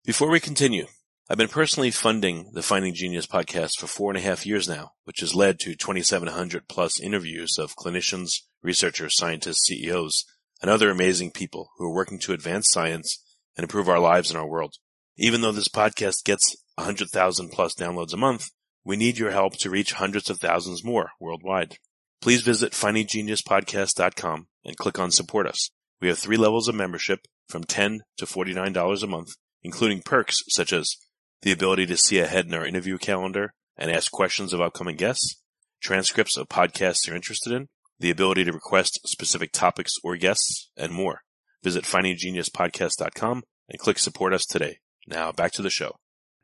Before 0.05 0.29
we 0.29 0.39
continue, 0.39 0.87
I've 1.29 1.37
been 1.37 1.47
personally 1.47 1.89
funding 1.89 2.51
the 2.53 2.61
Finding 2.61 2.93
Genius 2.93 3.25
podcast 3.25 3.79
for 3.79 3.87
four 3.87 4.11
and 4.11 4.17
a 4.17 4.21
half 4.21 4.45
years 4.45 4.69
now, 4.69 4.91
which 5.05 5.21
has 5.21 5.33
led 5.33 5.59
to 5.61 5.75
2,700 5.75 6.67
plus 6.67 6.99
interviews 6.99 7.57
of 7.57 7.75
clinicians, 7.75 8.41
researchers, 8.61 9.17
scientists, 9.17 9.65
CEOs, 9.65 10.25
and 10.61 10.69
other 10.69 10.89
amazing 10.91 11.31
people 11.31 11.71
who 11.77 11.85
are 11.85 11.93
working 11.93 12.19
to 12.19 12.33
advance 12.33 12.69
science 12.69 13.24
and 13.57 13.63
improve 13.63 13.89
our 13.89 13.99
lives 13.99 14.29
and 14.29 14.37
our 14.37 14.47
world. 14.47 14.75
Even 15.17 15.41
though 15.41 15.51
this 15.51 15.69
podcast 15.69 16.23
gets 16.25 16.55
100,000 16.75 17.49
plus 17.49 17.73
downloads 17.73 18.13
a 18.13 18.17
month, 18.17 18.49
we 18.83 18.97
need 18.97 19.17
your 19.17 19.31
help 19.31 19.57
to 19.57 19.69
reach 19.69 19.93
hundreds 19.93 20.29
of 20.29 20.39
thousands 20.39 20.83
more 20.83 21.11
worldwide. 21.19 21.77
Please 22.21 22.41
visit 22.41 22.73
findinggeniuspodcast.com 22.73 24.47
and 24.63 24.77
click 24.77 24.99
on 24.99 25.11
support 25.11 25.47
us. 25.47 25.69
We 26.01 26.07
have 26.09 26.19
three 26.19 26.37
levels 26.37 26.67
of 26.67 26.75
membership 26.75 27.19
from 27.49 27.63
10 27.63 28.01
to 28.17 28.25
$49 28.25 29.03
a 29.03 29.07
month, 29.07 29.35
including 29.63 30.01
perks 30.01 30.43
such 30.49 30.73
as 30.73 30.95
the 31.41 31.51
ability 31.51 31.85
to 31.87 31.97
see 31.97 32.19
ahead 32.19 32.45
in 32.45 32.53
our 32.53 32.65
interview 32.65 32.97
calendar 32.97 33.53
and 33.77 33.91
ask 33.91 34.11
questions 34.11 34.53
of 34.53 34.61
upcoming 34.61 34.95
guests, 34.95 35.41
transcripts 35.81 36.37
of 36.37 36.47
podcasts 36.47 37.07
you're 37.07 37.15
interested 37.15 37.53
in, 37.53 37.67
the 37.99 38.09
ability 38.09 38.43
to 38.43 38.51
request 38.51 38.99
specific 39.05 39.51
topics 39.51 39.93
or 40.03 40.17
guests, 40.17 40.69
and 40.75 40.91
more. 40.91 41.21
Visit 41.65 41.83
findinggeniuspodcast.com 41.85 43.43
and 43.69 43.79
click 43.79 43.97
support 43.97 44.33
us 44.33 44.45
today. 44.45 44.77
Now 45.07 45.31
back 45.31 45.51
to 45.53 45.63
the 45.63 45.71
show. 45.71 45.95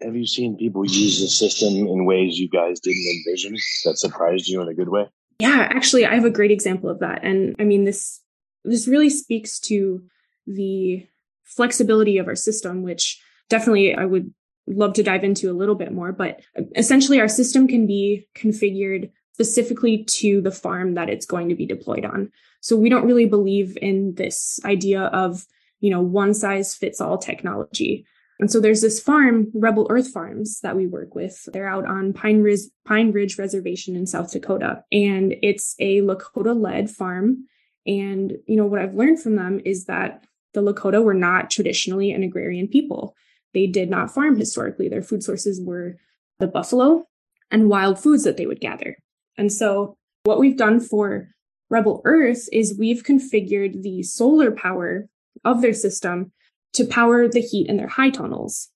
Have 0.02 0.16
you 0.16 0.26
seen 0.26 0.58
people 0.58 0.84
use 0.84 1.22
the 1.22 1.28
system 1.28 1.76
in 1.76 2.06
ways 2.06 2.40
you 2.40 2.50
guys 2.50 2.80
didn't 2.80 3.06
envision 3.06 3.56
that 3.86 4.00
surprised 4.00 4.48
you 4.48 4.64
in 4.64 4.68
a 4.68 4.74
good 4.74 4.90
way? 4.90 5.06
Yeah, 5.38 5.68
actually, 5.70 6.08
I 6.08 6.16
have 6.16 6.26
a 6.26 6.32
great 6.32 6.50
example 6.50 6.90
of 6.90 7.02
that. 7.02 7.24
And 7.24 7.56
I 7.60 7.66
mean, 7.66 7.86
this, 7.86 8.20
this 8.66 8.88
really 8.88 9.12
speaks 9.12 9.60
to 9.60 10.02
the 10.48 11.06
flexibility 11.44 12.18
of 12.18 12.28
our 12.28 12.36
system, 12.36 12.82
which 12.82 13.22
definitely 13.48 13.94
I 13.94 14.06
would 14.06 14.34
love 14.66 14.94
to 14.94 15.04
dive 15.04 15.24
into 15.24 15.52
a 15.52 15.54
little 15.54 15.76
bit 15.76 15.92
more. 15.92 16.12
But 16.12 16.42
uh, 16.58 16.64
essentially, 16.76 17.20
our 17.20 17.28
system 17.28 17.68
can 17.68 17.86
be 17.86 18.28
configured 18.36 19.12
specifically 19.34 20.04
to 20.06 20.42
the 20.42 20.52
farm 20.52 20.94
that 20.96 21.10
it's 21.10 21.26
going 21.26 21.50
to 21.50 21.56
be 21.56 21.66
deployed 21.66 22.06
on. 22.06 22.32
So 22.62 22.76
we 22.76 22.90
don't 22.90 23.06
really 23.06 23.26
believe 23.26 23.78
in 23.82 24.14
this 24.16 24.60
idea 24.66 25.04
of, 25.04 25.46
you 25.80 25.90
know, 25.90 26.02
one 26.02 26.34
size 26.34 26.76
fits 26.76 27.02
all 27.02 27.18
technology. 27.18 28.06
And 28.40 28.52
so 28.52 28.60
there's 28.60 28.82
this 28.82 29.00
farm, 29.00 29.52
Rebel 29.54 29.88
Earth 29.90 30.10
Farms, 30.10 30.62
that 30.62 30.76
we 30.76 30.88
work 30.88 31.14
with. 31.14 31.48
They're 31.54 31.68
out 31.68 31.86
on 31.86 32.12
Pine 32.12 32.42
Ridge, 32.42 32.62
Pine 32.86 33.12
Ridge 33.12 33.38
Reservation 33.38 33.96
in 33.96 34.08
South 34.08 34.32
Dakota. 34.32 34.84
And 34.92 35.36
it's 35.44 35.76
a 35.80 36.02
Lakota 36.02 36.60
led 36.60 36.90
farm. 36.90 37.46
And, 37.86 38.34
you 38.48 38.58
know, 38.58 38.66
what 38.66 38.80
I've 38.80 38.96
learned 38.96 39.22
from 39.22 39.36
them 39.36 39.62
is 39.64 39.86
that 39.86 40.24
the 40.54 40.62
Lakota 40.62 41.04
were 41.04 41.14
not 41.14 41.50
traditionally 41.50 42.12
an 42.12 42.24
agrarian 42.24 42.68
people. 42.68 43.16
They 43.54 43.68
did 43.68 43.90
not 43.90 44.12
farm 44.12 44.38
historically. 44.38 44.90
Their 44.90 45.04
food 45.04 45.24
sources 45.24 45.62
were 45.62 45.98
the 46.40 46.48
buffalo 46.48 47.06
and 47.52 47.70
wild 47.70 48.00
foods 48.00 48.24
that 48.24 48.38
they 48.38 48.48
would 48.48 48.60
gather. 48.60 48.98
And 49.38 49.52
so 49.52 49.98
what 50.24 50.40
we've 50.40 50.58
done 50.58 50.80
for 50.80 51.30
Rebel 51.70 52.02
Earth 52.06 52.48
is 52.52 52.78
we've 52.78 53.04
configured 53.04 53.82
the 53.82 54.04
solar 54.04 54.52
power 54.52 55.08
of 55.46 55.62
their 55.62 55.74
system 55.74 56.32
to 56.74 56.86
power 56.86 57.28
the 57.28 57.42
heat 57.42 57.68
in 57.68 57.78
their 57.78 57.88
high 57.88 58.10
tunnels. 58.10 58.70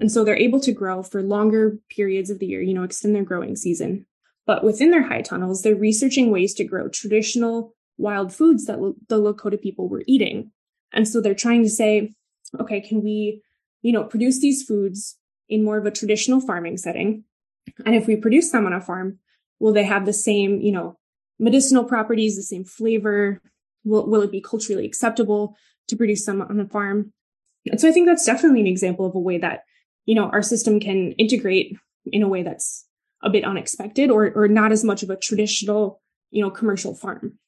And 0.00 0.10
so 0.10 0.24
they're 0.24 0.36
able 0.36 0.60
to 0.60 0.72
grow 0.72 1.02
for 1.02 1.22
longer 1.22 1.78
periods 1.90 2.30
of 2.30 2.38
the 2.38 2.46
year, 2.46 2.62
you 2.62 2.72
know, 2.72 2.82
extend 2.82 3.14
their 3.14 3.24
growing 3.24 3.56
season. 3.56 4.06
But 4.46 4.64
within 4.64 4.90
their 4.90 5.06
high 5.06 5.22
tunnels, 5.22 5.62
they're 5.62 5.74
researching 5.74 6.30
ways 6.30 6.54
to 6.54 6.64
grow 6.64 6.88
traditional 6.88 7.74
wild 7.98 8.34
foods 8.34 8.64
that 8.66 8.78
the 9.08 9.20
Lakota 9.20 9.60
people 9.60 9.88
were 9.88 10.02
eating. 10.06 10.50
And 10.92 11.06
so 11.06 11.20
they're 11.20 11.34
trying 11.34 11.62
to 11.62 11.70
say, 11.70 12.12
okay, 12.58 12.80
can 12.80 13.02
we, 13.02 13.42
you 13.82 13.92
know, 13.92 14.04
produce 14.04 14.40
these 14.40 14.62
foods 14.62 15.18
in 15.48 15.64
more 15.64 15.78
of 15.78 15.86
a 15.86 15.90
traditional 15.90 16.40
farming 16.40 16.78
setting? 16.78 17.24
And 17.86 17.94
if 17.94 18.06
we 18.06 18.16
produce 18.16 18.50
them 18.50 18.66
on 18.66 18.72
a 18.72 18.80
farm, 18.80 19.18
will 19.62 19.72
they 19.72 19.84
have 19.84 20.04
the 20.04 20.12
same, 20.12 20.60
you 20.60 20.72
know, 20.72 20.98
medicinal 21.38 21.84
properties, 21.84 22.36
the 22.36 22.42
same 22.42 22.64
flavor? 22.64 23.40
Will, 23.84 24.06
will 24.08 24.22
it 24.22 24.32
be 24.32 24.40
culturally 24.40 24.84
acceptable 24.84 25.56
to 25.88 25.96
produce 25.96 26.24
some 26.24 26.42
on 26.42 26.56
the 26.56 26.66
farm? 26.66 27.12
And 27.70 27.80
so 27.80 27.88
I 27.88 27.92
think 27.92 28.08
that's 28.08 28.26
definitely 28.26 28.60
an 28.60 28.66
example 28.66 29.06
of 29.06 29.14
a 29.14 29.20
way 29.20 29.38
that, 29.38 29.60
you 30.04 30.16
know, 30.16 30.24
our 30.24 30.42
system 30.42 30.80
can 30.80 31.12
integrate 31.12 31.76
in 32.06 32.24
a 32.24 32.28
way 32.28 32.42
that's 32.42 32.86
a 33.22 33.30
bit 33.30 33.44
unexpected 33.44 34.10
or, 34.10 34.32
or 34.34 34.48
not 34.48 34.72
as 34.72 34.82
much 34.82 35.04
of 35.04 35.10
a 35.10 35.16
traditional, 35.16 36.02
you 36.32 36.42
know, 36.42 36.50
commercial 36.50 36.92
farm. 36.92 37.38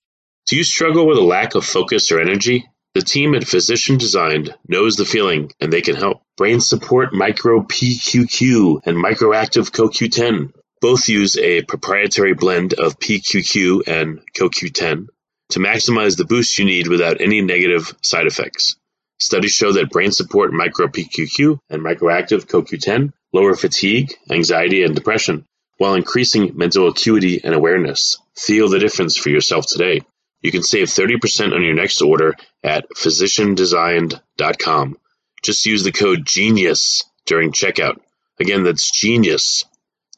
Do 0.47 0.57
you 0.57 0.63
struggle 0.63 1.09
with 1.09 1.19
a 1.19 1.23
lack 1.23 1.57
of 1.57 1.65
focus 1.65 2.13
or 2.13 2.21
energy? 2.21 2.65
The 2.95 3.03
team 3.03 3.35
at 3.35 3.45
Physician 3.45 3.99
Designed 3.99 4.55
knows 4.69 4.95
the 4.95 5.05
feeling 5.05 5.51
and 5.61 5.73
they 5.73 5.81
can 5.81 5.97
help. 5.97 6.23
Brain 6.37 6.61
Support 6.61 7.13
Micro 7.13 7.63
PQQ 7.63 8.83
and 8.87 8.97
Microactive 8.97 9.73
CoQ10 9.73 10.53
both 10.85 11.09
use 11.09 11.39
a 11.39 11.63
proprietary 11.63 12.35
blend 12.35 12.75
of 12.75 12.99
PQQ 12.99 13.89
and 13.89 14.21
CoQ10 14.37 15.07
to 15.49 15.59
maximize 15.59 16.19
the 16.19 16.27
boost 16.27 16.59
you 16.59 16.67
need 16.67 16.89
without 16.89 17.23
any 17.23 17.41
negative 17.41 17.95
side 18.03 18.27
effects. 18.27 18.77
Studies 19.19 19.53
show 19.53 19.73
that 19.73 19.89
brain 19.89 20.13
support 20.13 20.53
micro 20.53 20.89
PQQ 20.89 21.59
and 21.71 21.81
microactive 21.81 22.45
CoQ10 22.45 23.15
lower 23.33 23.57
fatigue, 23.57 24.13
anxiety, 24.31 24.85
and 24.85 24.95
depression 24.95 25.47
while 25.79 25.95
increasing 25.95 26.55
mental 26.55 26.89
acuity 26.89 27.43
and 27.43 27.55
awareness. 27.55 28.19
Feel 28.37 28.69
the 28.69 28.79
difference 28.79 29.17
for 29.17 29.31
yourself 29.31 29.65
today. 29.67 30.03
You 30.43 30.51
can 30.51 30.63
save 30.63 30.89
30% 30.89 31.55
on 31.55 31.63
your 31.63 31.73
next 31.73 32.03
order 32.03 32.35
at 32.63 32.85
physiciandesigned.com. 32.95 34.99
Just 35.43 35.65
use 35.65 35.83
the 35.83 35.93
code 35.93 36.27
GENIUS 36.27 37.05
during 37.25 37.53
checkout. 37.53 38.01
Again, 38.39 38.65
that's 38.65 38.91
GENIUS 38.91 39.65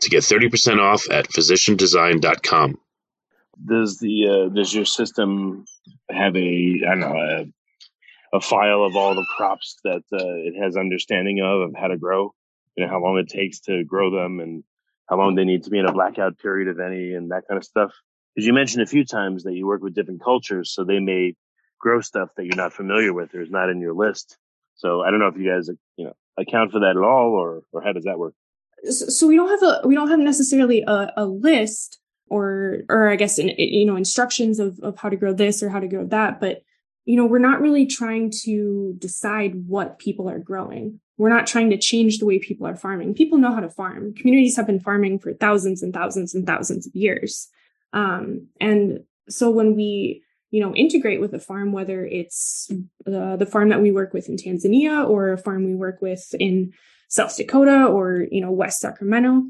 to 0.06 0.10
get 0.10 0.22
30% 0.22 0.80
off 0.80 1.10
at 1.10 1.28
physiciandesign.com. 1.28 2.78
Does 3.64 3.98
the 3.98 4.28
uh, 4.28 4.54
does 4.54 4.75
your 4.75 4.84
system 4.84 5.64
have 6.10 6.36
a 6.36 6.80
I 6.86 6.90
don't 6.90 7.00
know 7.00 7.16
a, 7.16 8.36
a 8.36 8.40
file 8.40 8.84
of 8.84 8.96
all 8.96 9.14
the 9.14 9.26
crops 9.36 9.78
that 9.82 10.02
uh, 10.12 10.18
it 10.18 10.62
has 10.62 10.76
understanding 10.76 11.40
of 11.40 11.68
of 11.68 11.75
how 11.75 11.88
to 11.88 11.96
grow, 11.96 12.34
you 12.76 12.84
know 12.84 12.90
how 12.90 13.00
long 13.00 13.18
it 13.18 13.28
takes 13.28 13.60
to 13.60 13.82
grow 13.84 14.10
them 14.10 14.40
and 14.40 14.62
how 15.08 15.16
long 15.16 15.34
they 15.34 15.44
need 15.44 15.64
to 15.64 15.70
be 15.70 15.78
in 15.78 15.86
a 15.86 15.92
blackout 15.92 16.38
period 16.38 16.68
of 16.68 16.80
any 16.80 17.14
and 17.14 17.30
that 17.30 17.44
kind 17.48 17.56
of 17.56 17.64
stuff? 17.64 17.92
Because 18.34 18.46
you 18.46 18.52
mentioned 18.52 18.82
a 18.82 18.86
few 18.86 19.06
times 19.06 19.44
that 19.44 19.54
you 19.54 19.66
work 19.66 19.82
with 19.82 19.94
different 19.94 20.22
cultures, 20.22 20.70
so 20.70 20.84
they 20.84 21.00
may 21.00 21.34
grow 21.78 22.02
stuff 22.02 22.28
that 22.36 22.44
you're 22.44 22.56
not 22.56 22.75
familiar 22.75 23.14
with 23.14 23.34
or 23.34 23.40
is 23.40 23.50
not 23.50 23.70
in 23.70 23.80
your 23.80 23.94
list. 23.94 24.36
So 24.75 25.00
I 25.00 25.10
don't 25.10 25.20
know 25.20 25.28
if 25.28 25.38
you 25.38 25.50
guys 25.50 25.70
you 25.96 26.04
know 26.04 26.12
account 26.36 26.72
for 26.72 26.80
that 26.80 26.90
at 26.90 27.02
all, 27.02 27.30
or 27.30 27.62
or 27.72 27.82
how 27.82 27.92
does 27.92 28.04
that 28.04 28.18
work? 28.18 28.34
So 28.85 29.26
we 29.26 29.37
don't 29.37 29.49
have 29.49 29.62
a 29.62 29.87
we 29.87 29.95
don't 29.95 30.11
have 30.11 30.18
necessarily 30.18 30.83
a, 30.87 31.12
a 31.16 31.26
list 31.26 31.99
or 32.28 32.78
or 32.88 33.09
I 33.09 33.16
guess 33.16 33.38
in, 33.38 33.49
you 33.49 33.87
know 33.87 33.97
instructions 33.97 34.59
of 34.59 34.78
of 34.80 34.99
how 34.99 35.09
to 35.09 35.16
grow 35.16 35.33
this 35.33 35.62
or 35.62 35.68
how 35.68 35.80
to 35.80 35.88
grow 35.88 36.06
that, 36.06 36.40
but 36.40 36.62
you 37.04 37.16
know 37.16 37.26
we're 37.26 37.38
not 37.38 37.61
really 37.61 37.87
trying 37.87 38.33
to 38.45 38.95
decide 38.99 39.66
what 39.66 39.99
people 39.99 40.28
are 40.28 40.38
growing. 40.38 41.00
We're 41.18 41.30
not 41.30 41.47
trying 41.47 41.71
to 41.71 41.78
change 41.78 42.18
the 42.18 42.26
way 42.26 42.38
people 42.38 42.66
are 42.66 42.76
farming. 42.76 43.14
People 43.14 43.38
know 43.38 43.54
how 43.54 43.61
to 43.61 43.71
farm. 43.71 44.14
Communities 44.14 44.56
have 44.56 44.66
been 44.66 44.80
farming 44.80 45.21
for 45.21 45.33
thousands 45.33 45.83
and 45.83 45.95
thousands 45.95 46.35
and 46.35 46.47
thousands 46.47 46.87
of 46.87 46.95
years, 46.95 47.49
um, 47.92 48.49
and 48.61 49.00
so 49.28 49.50
when 49.50 49.75
we 49.75 50.23
you 50.50 50.61
know 50.61 50.75
integrate 50.75 51.21
with 51.21 51.35
a 51.35 51.40
farm, 51.40 51.73
whether 51.73 52.04
it's 52.04 52.71
the 53.04 53.37
the 53.37 53.47
farm 53.47 53.68
that 53.68 53.83
we 53.83 53.92
work 53.92 54.12
with 54.12 54.28
in 54.28 54.37
Tanzania 54.37 55.09
or 55.09 55.33
a 55.33 55.38
farm 55.38 55.64
we 55.64 55.75
work 55.75 56.00
with 56.00 56.35
in 56.38 56.73
South 57.08 57.36
Dakota 57.36 57.86
or, 57.86 58.26
you 58.30 58.40
know, 58.40 58.50
West 58.50 58.80
Sacramento. 58.80 59.42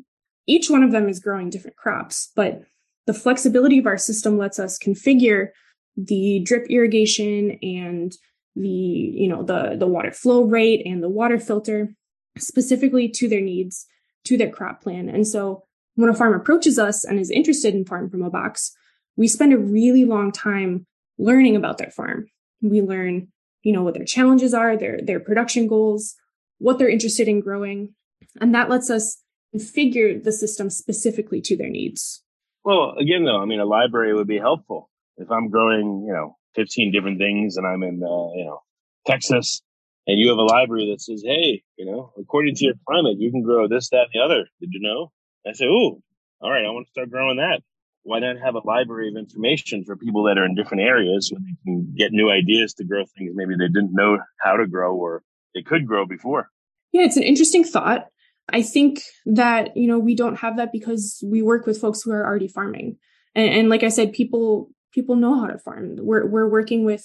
Each 0.46 0.70
one 0.70 0.82
of 0.82 0.92
them 0.92 1.08
is 1.08 1.20
growing 1.20 1.50
different 1.50 1.76
crops, 1.76 2.30
but 2.36 2.62
the 3.06 3.14
flexibility 3.14 3.78
of 3.78 3.86
our 3.86 3.98
system 3.98 4.38
lets 4.38 4.58
us 4.58 4.78
configure 4.78 5.48
the 5.96 6.40
drip 6.44 6.66
irrigation 6.68 7.58
and 7.62 8.12
the, 8.54 8.68
you 8.68 9.28
know, 9.28 9.42
the, 9.42 9.76
the 9.78 9.86
water 9.86 10.12
flow 10.12 10.42
rate 10.42 10.82
and 10.86 11.02
the 11.02 11.08
water 11.08 11.38
filter 11.38 11.94
specifically 12.38 13.08
to 13.08 13.28
their 13.28 13.40
needs, 13.40 13.86
to 14.24 14.36
their 14.36 14.50
crop 14.50 14.82
plan. 14.82 15.08
And 15.08 15.26
so 15.26 15.64
when 15.94 16.10
a 16.10 16.14
farm 16.14 16.34
approaches 16.34 16.78
us 16.78 17.04
and 17.04 17.18
is 17.18 17.30
interested 17.30 17.74
in 17.74 17.84
farm 17.84 18.10
from 18.10 18.22
a 18.22 18.30
box, 18.30 18.72
we 19.16 19.28
spend 19.28 19.52
a 19.52 19.58
really 19.58 20.04
long 20.04 20.30
time 20.32 20.86
learning 21.18 21.56
about 21.56 21.78
their 21.78 21.90
farm. 21.90 22.26
We 22.60 22.82
learn, 22.82 23.28
you 23.62 23.72
know, 23.72 23.82
what 23.82 23.94
their 23.94 24.04
challenges 24.04 24.52
are, 24.52 24.76
their, 24.76 25.00
their 25.02 25.20
production 25.20 25.66
goals, 25.66 26.14
what 26.58 26.78
they're 26.78 26.88
interested 26.88 27.28
in 27.28 27.40
growing. 27.40 27.94
And 28.40 28.54
that 28.54 28.70
lets 28.70 28.90
us 28.90 29.22
configure 29.54 30.22
the 30.22 30.32
system 30.32 30.70
specifically 30.70 31.40
to 31.42 31.56
their 31.56 31.70
needs. 31.70 32.22
Well, 32.64 32.94
again, 32.98 33.24
though, 33.24 33.40
I 33.40 33.44
mean, 33.44 33.60
a 33.60 33.64
library 33.64 34.14
would 34.14 34.26
be 34.26 34.38
helpful. 34.38 34.90
If 35.16 35.30
I'm 35.30 35.50
growing, 35.50 36.04
you 36.06 36.12
know, 36.12 36.36
15 36.56 36.92
different 36.92 37.18
things 37.18 37.56
and 37.56 37.66
I'm 37.66 37.82
in, 37.82 38.02
uh, 38.02 38.36
you 38.36 38.44
know, 38.44 38.60
Texas 39.06 39.62
and 40.06 40.18
you 40.18 40.28
have 40.28 40.38
a 40.38 40.42
library 40.42 40.90
that 40.90 41.00
says, 41.00 41.22
hey, 41.24 41.62
you 41.76 41.86
know, 41.86 42.12
according 42.18 42.54
to 42.56 42.64
your 42.64 42.74
climate, 42.86 43.16
you 43.18 43.30
can 43.30 43.42
grow 43.42 43.68
this, 43.68 43.90
that, 43.90 44.08
and 44.12 44.14
the 44.14 44.20
other. 44.20 44.48
Did 44.60 44.70
you 44.72 44.80
know? 44.80 45.12
I 45.46 45.52
say, 45.52 45.66
ooh, 45.66 46.02
all 46.40 46.50
right, 46.50 46.64
I 46.64 46.70
want 46.70 46.86
to 46.86 46.90
start 46.90 47.10
growing 47.10 47.38
that. 47.38 47.60
Why 48.02 48.20
not 48.20 48.36
have 48.38 48.54
a 48.54 48.66
library 48.66 49.08
of 49.08 49.16
information 49.16 49.84
for 49.84 49.96
people 49.96 50.24
that 50.24 50.38
are 50.38 50.44
in 50.44 50.54
different 50.54 50.82
areas 50.82 51.28
so 51.28 51.36
they 51.36 51.56
can 51.64 51.92
get 51.96 52.12
new 52.12 52.30
ideas 52.30 52.74
to 52.74 52.84
grow 52.84 53.04
things 53.04 53.32
maybe 53.34 53.54
they 53.58 53.66
didn't 53.66 53.92
know 53.92 54.18
how 54.40 54.56
to 54.56 54.66
grow 54.66 54.94
or 54.94 55.22
it 55.56 55.66
could 55.66 55.86
grow 55.86 56.06
before. 56.06 56.50
Yeah, 56.92 57.02
it's 57.02 57.16
an 57.16 57.22
interesting 57.22 57.64
thought. 57.64 58.06
I 58.50 58.62
think 58.62 59.00
that, 59.24 59.76
you 59.76 59.88
know, 59.88 59.98
we 59.98 60.14
don't 60.14 60.36
have 60.36 60.56
that 60.58 60.70
because 60.70 61.20
we 61.24 61.42
work 61.42 61.66
with 61.66 61.80
folks 61.80 62.02
who 62.02 62.12
are 62.12 62.24
already 62.24 62.46
farming. 62.46 62.96
And, 63.34 63.52
and 63.52 63.68
like 63.68 63.82
I 63.82 63.88
said, 63.88 64.12
people 64.12 64.70
people 64.92 65.16
know 65.16 65.40
how 65.40 65.48
to 65.48 65.58
farm. 65.58 65.96
We're 65.98 66.26
we're 66.26 66.48
working 66.48 66.84
with 66.84 67.04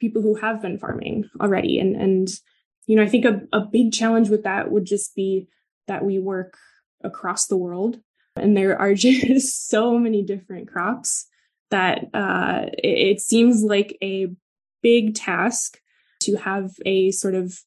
people 0.00 0.20
who 0.20 0.34
have 0.34 0.60
been 0.60 0.78
farming 0.78 1.30
already. 1.40 1.78
And 1.78 1.96
and 1.96 2.28
you 2.86 2.96
know, 2.96 3.02
I 3.02 3.08
think 3.08 3.24
a, 3.24 3.40
a 3.52 3.60
big 3.60 3.92
challenge 3.92 4.28
with 4.28 4.42
that 4.42 4.70
would 4.70 4.84
just 4.84 5.14
be 5.14 5.48
that 5.86 6.04
we 6.04 6.18
work 6.18 6.58
across 7.02 7.46
the 7.46 7.56
world 7.56 7.98
and 8.36 8.56
there 8.56 8.78
are 8.78 8.94
just 9.06 9.68
so 9.68 9.98
many 9.98 10.22
different 10.22 10.68
crops 10.68 11.26
that 11.70 12.06
uh, 12.12 12.66
it, 12.78 13.16
it 13.16 13.20
seems 13.20 13.62
like 13.62 13.96
a 14.02 14.28
big 14.82 15.14
task 15.14 15.78
to 16.20 16.36
have 16.36 16.70
a 16.84 17.10
sort 17.12 17.34
of 17.34 17.58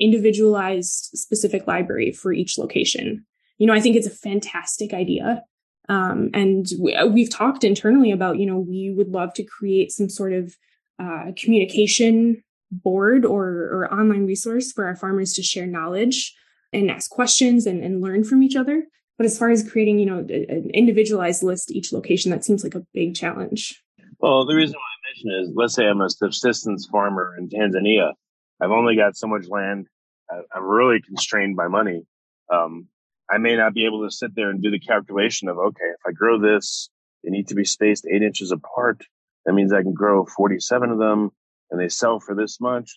individualized 0.00 1.10
specific 1.14 1.66
library 1.66 2.12
for 2.12 2.32
each 2.32 2.58
location. 2.58 3.24
You 3.58 3.66
know, 3.66 3.72
I 3.72 3.80
think 3.80 3.96
it's 3.96 4.06
a 4.06 4.10
fantastic 4.10 4.92
idea. 4.92 5.42
Um, 5.88 6.30
and 6.32 6.66
we, 6.80 6.92
have 6.94 7.30
talked 7.30 7.62
internally 7.62 8.10
about, 8.10 8.38
you 8.38 8.46
know, 8.46 8.58
we 8.58 8.92
would 8.96 9.08
love 9.08 9.34
to 9.34 9.44
create 9.44 9.92
some 9.92 10.08
sort 10.08 10.32
of 10.32 10.56
uh, 10.98 11.32
communication 11.36 12.42
board 12.70 13.24
or, 13.24 13.46
or 13.46 13.92
online 13.92 14.26
resource 14.26 14.72
for 14.72 14.86
our 14.86 14.96
farmers 14.96 15.34
to 15.34 15.42
share 15.42 15.66
knowledge 15.66 16.34
and 16.72 16.90
ask 16.90 17.10
questions 17.10 17.66
and, 17.66 17.84
and 17.84 18.00
learn 18.00 18.24
from 18.24 18.42
each 18.42 18.56
other. 18.56 18.84
But 19.16 19.26
as 19.26 19.38
far 19.38 19.50
as 19.50 19.68
creating, 19.68 20.00
you 20.00 20.06
know, 20.06 20.18
an 20.18 20.70
individualized 20.74 21.42
list 21.42 21.70
each 21.70 21.92
location, 21.92 22.32
that 22.32 22.44
seems 22.44 22.64
like 22.64 22.74
a 22.74 22.84
big 22.92 23.14
challenge. 23.14 23.80
Well, 24.18 24.44
the 24.44 24.56
reason 24.56 24.74
why 24.74 24.80
I 24.80 25.30
mention 25.30 25.42
is, 25.42 25.54
let's 25.54 25.74
say 25.74 25.86
I'm 25.86 26.00
a 26.00 26.10
subsistence 26.10 26.88
farmer 26.90 27.36
in 27.38 27.48
Tanzania. 27.48 28.12
I've 28.60 28.70
only 28.70 28.96
got 28.96 29.16
so 29.16 29.26
much 29.26 29.46
land. 29.48 29.86
I'm 30.30 30.64
really 30.64 31.00
constrained 31.00 31.56
by 31.56 31.68
money. 31.68 32.06
Um, 32.52 32.88
I 33.30 33.38
may 33.38 33.56
not 33.56 33.74
be 33.74 33.86
able 33.86 34.04
to 34.04 34.14
sit 34.14 34.34
there 34.34 34.50
and 34.50 34.62
do 34.62 34.70
the 34.70 34.78
calculation 34.78 35.48
of, 35.48 35.58
okay, 35.58 35.84
if 35.84 36.00
I 36.06 36.12
grow 36.12 36.40
this, 36.40 36.90
they 37.22 37.30
need 37.30 37.48
to 37.48 37.54
be 37.54 37.64
spaced 37.64 38.06
eight 38.10 38.22
inches 38.22 38.52
apart. 38.52 39.02
That 39.46 39.54
means 39.54 39.72
I 39.72 39.82
can 39.82 39.94
grow 39.94 40.26
47 40.26 40.90
of 40.90 40.98
them 40.98 41.30
and 41.70 41.80
they 41.80 41.88
sell 41.88 42.20
for 42.20 42.34
this 42.34 42.60
much. 42.60 42.96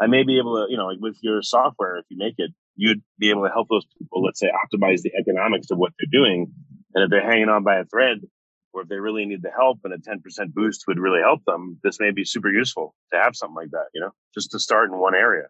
I 0.00 0.06
may 0.06 0.22
be 0.22 0.38
able 0.38 0.56
to, 0.56 0.70
you 0.70 0.76
know, 0.76 0.86
like 0.86 0.98
with 1.00 1.18
your 1.22 1.42
software, 1.42 1.98
if 1.98 2.06
you 2.08 2.16
make 2.18 2.34
it, 2.38 2.52
you'd 2.76 3.02
be 3.18 3.30
able 3.30 3.44
to 3.44 3.50
help 3.50 3.68
those 3.68 3.86
people, 3.98 4.22
let's 4.22 4.40
say, 4.40 4.48
optimize 4.48 5.02
the 5.02 5.12
economics 5.18 5.70
of 5.70 5.78
what 5.78 5.92
they're 5.98 6.20
doing. 6.20 6.52
And 6.94 7.04
if 7.04 7.10
they're 7.10 7.28
hanging 7.28 7.48
on 7.48 7.64
by 7.64 7.78
a 7.78 7.84
thread, 7.84 8.18
or 8.78 8.82
if 8.82 8.88
they 8.88 8.96
really 8.96 9.26
need 9.26 9.42
the 9.42 9.50
help 9.50 9.80
and 9.84 9.92
a 9.92 9.98
10% 9.98 10.54
boost 10.54 10.84
would 10.86 10.98
really 10.98 11.20
help 11.20 11.44
them, 11.44 11.78
this 11.82 12.00
may 12.00 12.10
be 12.10 12.24
super 12.24 12.50
useful 12.50 12.94
to 13.12 13.18
have 13.18 13.36
something 13.36 13.56
like 13.56 13.70
that, 13.70 13.86
you 13.94 14.00
know, 14.00 14.10
just 14.34 14.50
to 14.52 14.58
start 14.58 14.90
in 14.90 14.98
one 14.98 15.14
area. 15.14 15.44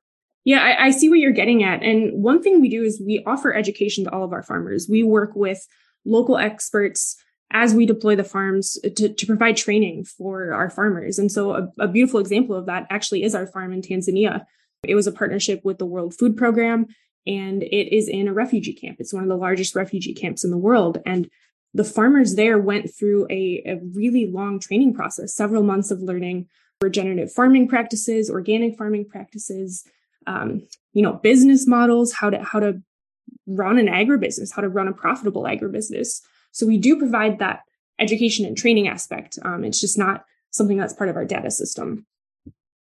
Yeah, 0.44 0.62
I, 0.62 0.86
I, 0.86 0.90
see 0.90 1.10
what 1.10 1.18
you're 1.18 1.32
getting 1.32 1.62
at. 1.62 1.82
And 1.82 2.22
one 2.22 2.42
thing 2.42 2.60
we 2.60 2.70
do 2.70 2.82
is 2.82 3.02
we 3.04 3.22
offer 3.26 3.52
education 3.52 4.04
to 4.04 4.10
all 4.10 4.24
of 4.24 4.32
our 4.32 4.42
farmers. 4.42 4.86
We 4.88 5.02
work 5.02 5.32
with 5.34 5.66
local 6.06 6.38
experts 6.38 7.16
as 7.52 7.74
we 7.74 7.86
deploy 7.86 8.16
the 8.16 8.24
farms 8.24 8.78
to, 8.96 9.12
to 9.12 9.26
provide 9.26 9.56
training 9.56 10.04
for 10.04 10.52
our 10.52 10.70
farmers. 10.70 11.18
And 11.18 11.30
so 11.30 11.54
a, 11.54 11.68
a 11.80 11.88
beautiful 11.88 12.20
example 12.20 12.56
of 12.56 12.66
that 12.66 12.86
actually 12.88 13.24
is 13.24 13.34
our 13.34 13.46
farm 13.46 13.72
in 13.72 13.82
Tanzania. 13.82 14.44
It 14.84 14.94
was 14.94 15.06
a 15.06 15.12
partnership 15.12 15.60
with 15.64 15.78
the 15.78 15.86
World 15.86 16.14
Food 16.14 16.36
Program 16.36 16.86
and 17.26 17.62
it 17.62 17.94
is 17.94 18.08
in 18.08 18.26
a 18.26 18.32
refugee 18.32 18.72
camp. 18.72 18.96
It's 19.00 19.12
one 19.12 19.22
of 19.22 19.28
the 19.28 19.36
largest 19.36 19.74
refugee 19.74 20.14
camps 20.14 20.44
in 20.44 20.50
the 20.50 20.56
world. 20.56 20.98
And 21.04 21.28
the 21.74 21.84
farmers 21.84 22.34
there 22.34 22.58
went 22.58 22.94
through 22.94 23.26
a, 23.30 23.62
a 23.66 23.80
really 23.94 24.26
long 24.26 24.58
training 24.58 24.94
process, 24.94 25.34
several 25.34 25.62
months 25.62 25.90
of 25.90 26.00
learning 26.00 26.48
regenerative 26.80 27.32
farming 27.32 27.68
practices, 27.68 28.30
organic 28.30 28.76
farming 28.76 29.06
practices, 29.08 29.84
um, 30.26 30.62
you 30.92 31.02
know, 31.02 31.14
business 31.14 31.66
models, 31.66 32.12
how 32.12 32.30
to 32.30 32.42
how 32.42 32.60
to 32.60 32.80
run 33.46 33.78
an 33.78 33.86
agribusiness, 33.86 34.54
how 34.54 34.62
to 34.62 34.68
run 34.68 34.88
a 34.88 34.92
profitable 34.92 35.42
agribusiness. 35.42 36.20
So 36.52 36.66
we 36.66 36.78
do 36.78 36.98
provide 36.98 37.38
that 37.38 37.60
education 37.98 38.44
and 38.44 38.56
training 38.56 38.88
aspect. 38.88 39.38
Um, 39.42 39.64
it's 39.64 39.80
just 39.80 39.98
not 39.98 40.24
something 40.50 40.76
that's 40.76 40.94
part 40.94 41.10
of 41.10 41.16
our 41.16 41.24
data 41.24 41.50
system. 41.50 42.06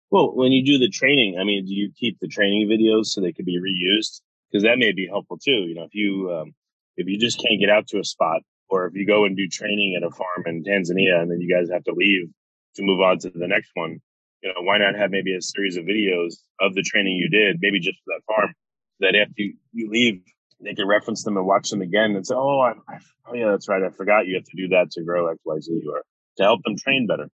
Well, 0.09 0.35
when 0.35 0.51
you 0.51 0.63
do 0.63 0.77
the 0.77 0.89
training, 0.89 1.37
I 1.39 1.43
mean, 1.43 1.65
do 1.65 1.73
you 1.73 1.91
keep 1.97 2.19
the 2.19 2.27
training 2.27 2.67
videos 2.67 3.07
so 3.07 3.21
they 3.21 3.31
could 3.31 3.45
be 3.45 3.59
reused? 3.59 4.21
Because 4.51 4.63
that 4.63 4.77
may 4.77 4.91
be 4.91 5.07
helpful 5.07 5.37
too. 5.37 5.65
You 5.67 5.75
know, 5.75 5.83
if 5.83 5.95
you 5.95 6.31
um, 6.31 6.53
if 6.97 7.07
you 7.07 7.17
just 7.17 7.41
can't 7.41 7.59
get 7.59 7.69
out 7.69 7.87
to 7.87 7.99
a 7.99 8.03
spot, 8.03 8.41
or 8.74 8.88
if 8.88 8.96
you 8.96 9.06
go 9.06 9.24
and 9.25 9.38
do 9.38 9.48
training 9.48 9.94
at 9.96 10.01
a 10.01 10.10
farm 10.10 10.44
in 10.48 10.63
Tanzania 10.63 11.22
and 11.22 11.30
then 11.30 11.39
you 11.39 11.53
guys 11.53 11.70
have 11.70 11.84
to 11.84 11.94
leave 11.94 12.27
to 12.75 12.82
move 12.82 13.01
on 13.01 13.20
to 13.20 13.30
the 13.30 13.48
next 13.48 13.70
one, 13.75 14.00
you 14.42 14.50
know, 14.50 14.62
why 14.62 14.80
not 14.80 14.96
have 14.96 15.12
maybe 15.12 15.36
a 15.36 15.42
series 15.42 15.77
of 15.77 15.86
videos 15.86 16.38
of 16.60 16.74
the 16.74 16.82
training 16.82 17.15
you 17.15 17.30
did, 17.30 17.60
maybe 17.62 17.80
just 17.80 18.00
for 18.03 18.15
that 18.15 18.24
farm, 18.25 18.51
that 19.00 19.15
after 19.15 19.34
you, 19.38 19.53
you 19.74 19.92
leave, 19.92 20.22
they 20.60 20.74
can 20.74 20.88
reference 20.88 21.24
them 21.24 21.38
and 21.38 21.46
watch 21.46 21.70
them 21.70 21.84
again 21.84 22.15
and 22.15 22.25
say, 22.25 22.34
oh, 22.34 22.62
I, 22.62 22.72
I, 22.92 22.98
oh 23.27 23.36
yeah, 23.36 23.51
that's 23.51 23.70
right. 23.70 23.84
I 23.84 23.89
forgot 23.89 24.25
you 24.25 24.36
have 24.36 24.46
to 24.46 24.57
do 24.57 24.68
that 24.70 24.90
to 24.92 25.03
grow 25.03 25.27
X, 25.27 25.38
Y, 25.46 25.59
Z 25.59 25.81
or 25.88 26.01
to 26.38 26.44
help 26.44 26.64
them 26.64 26.75
train 26.75 27.05
better 27.05 27.29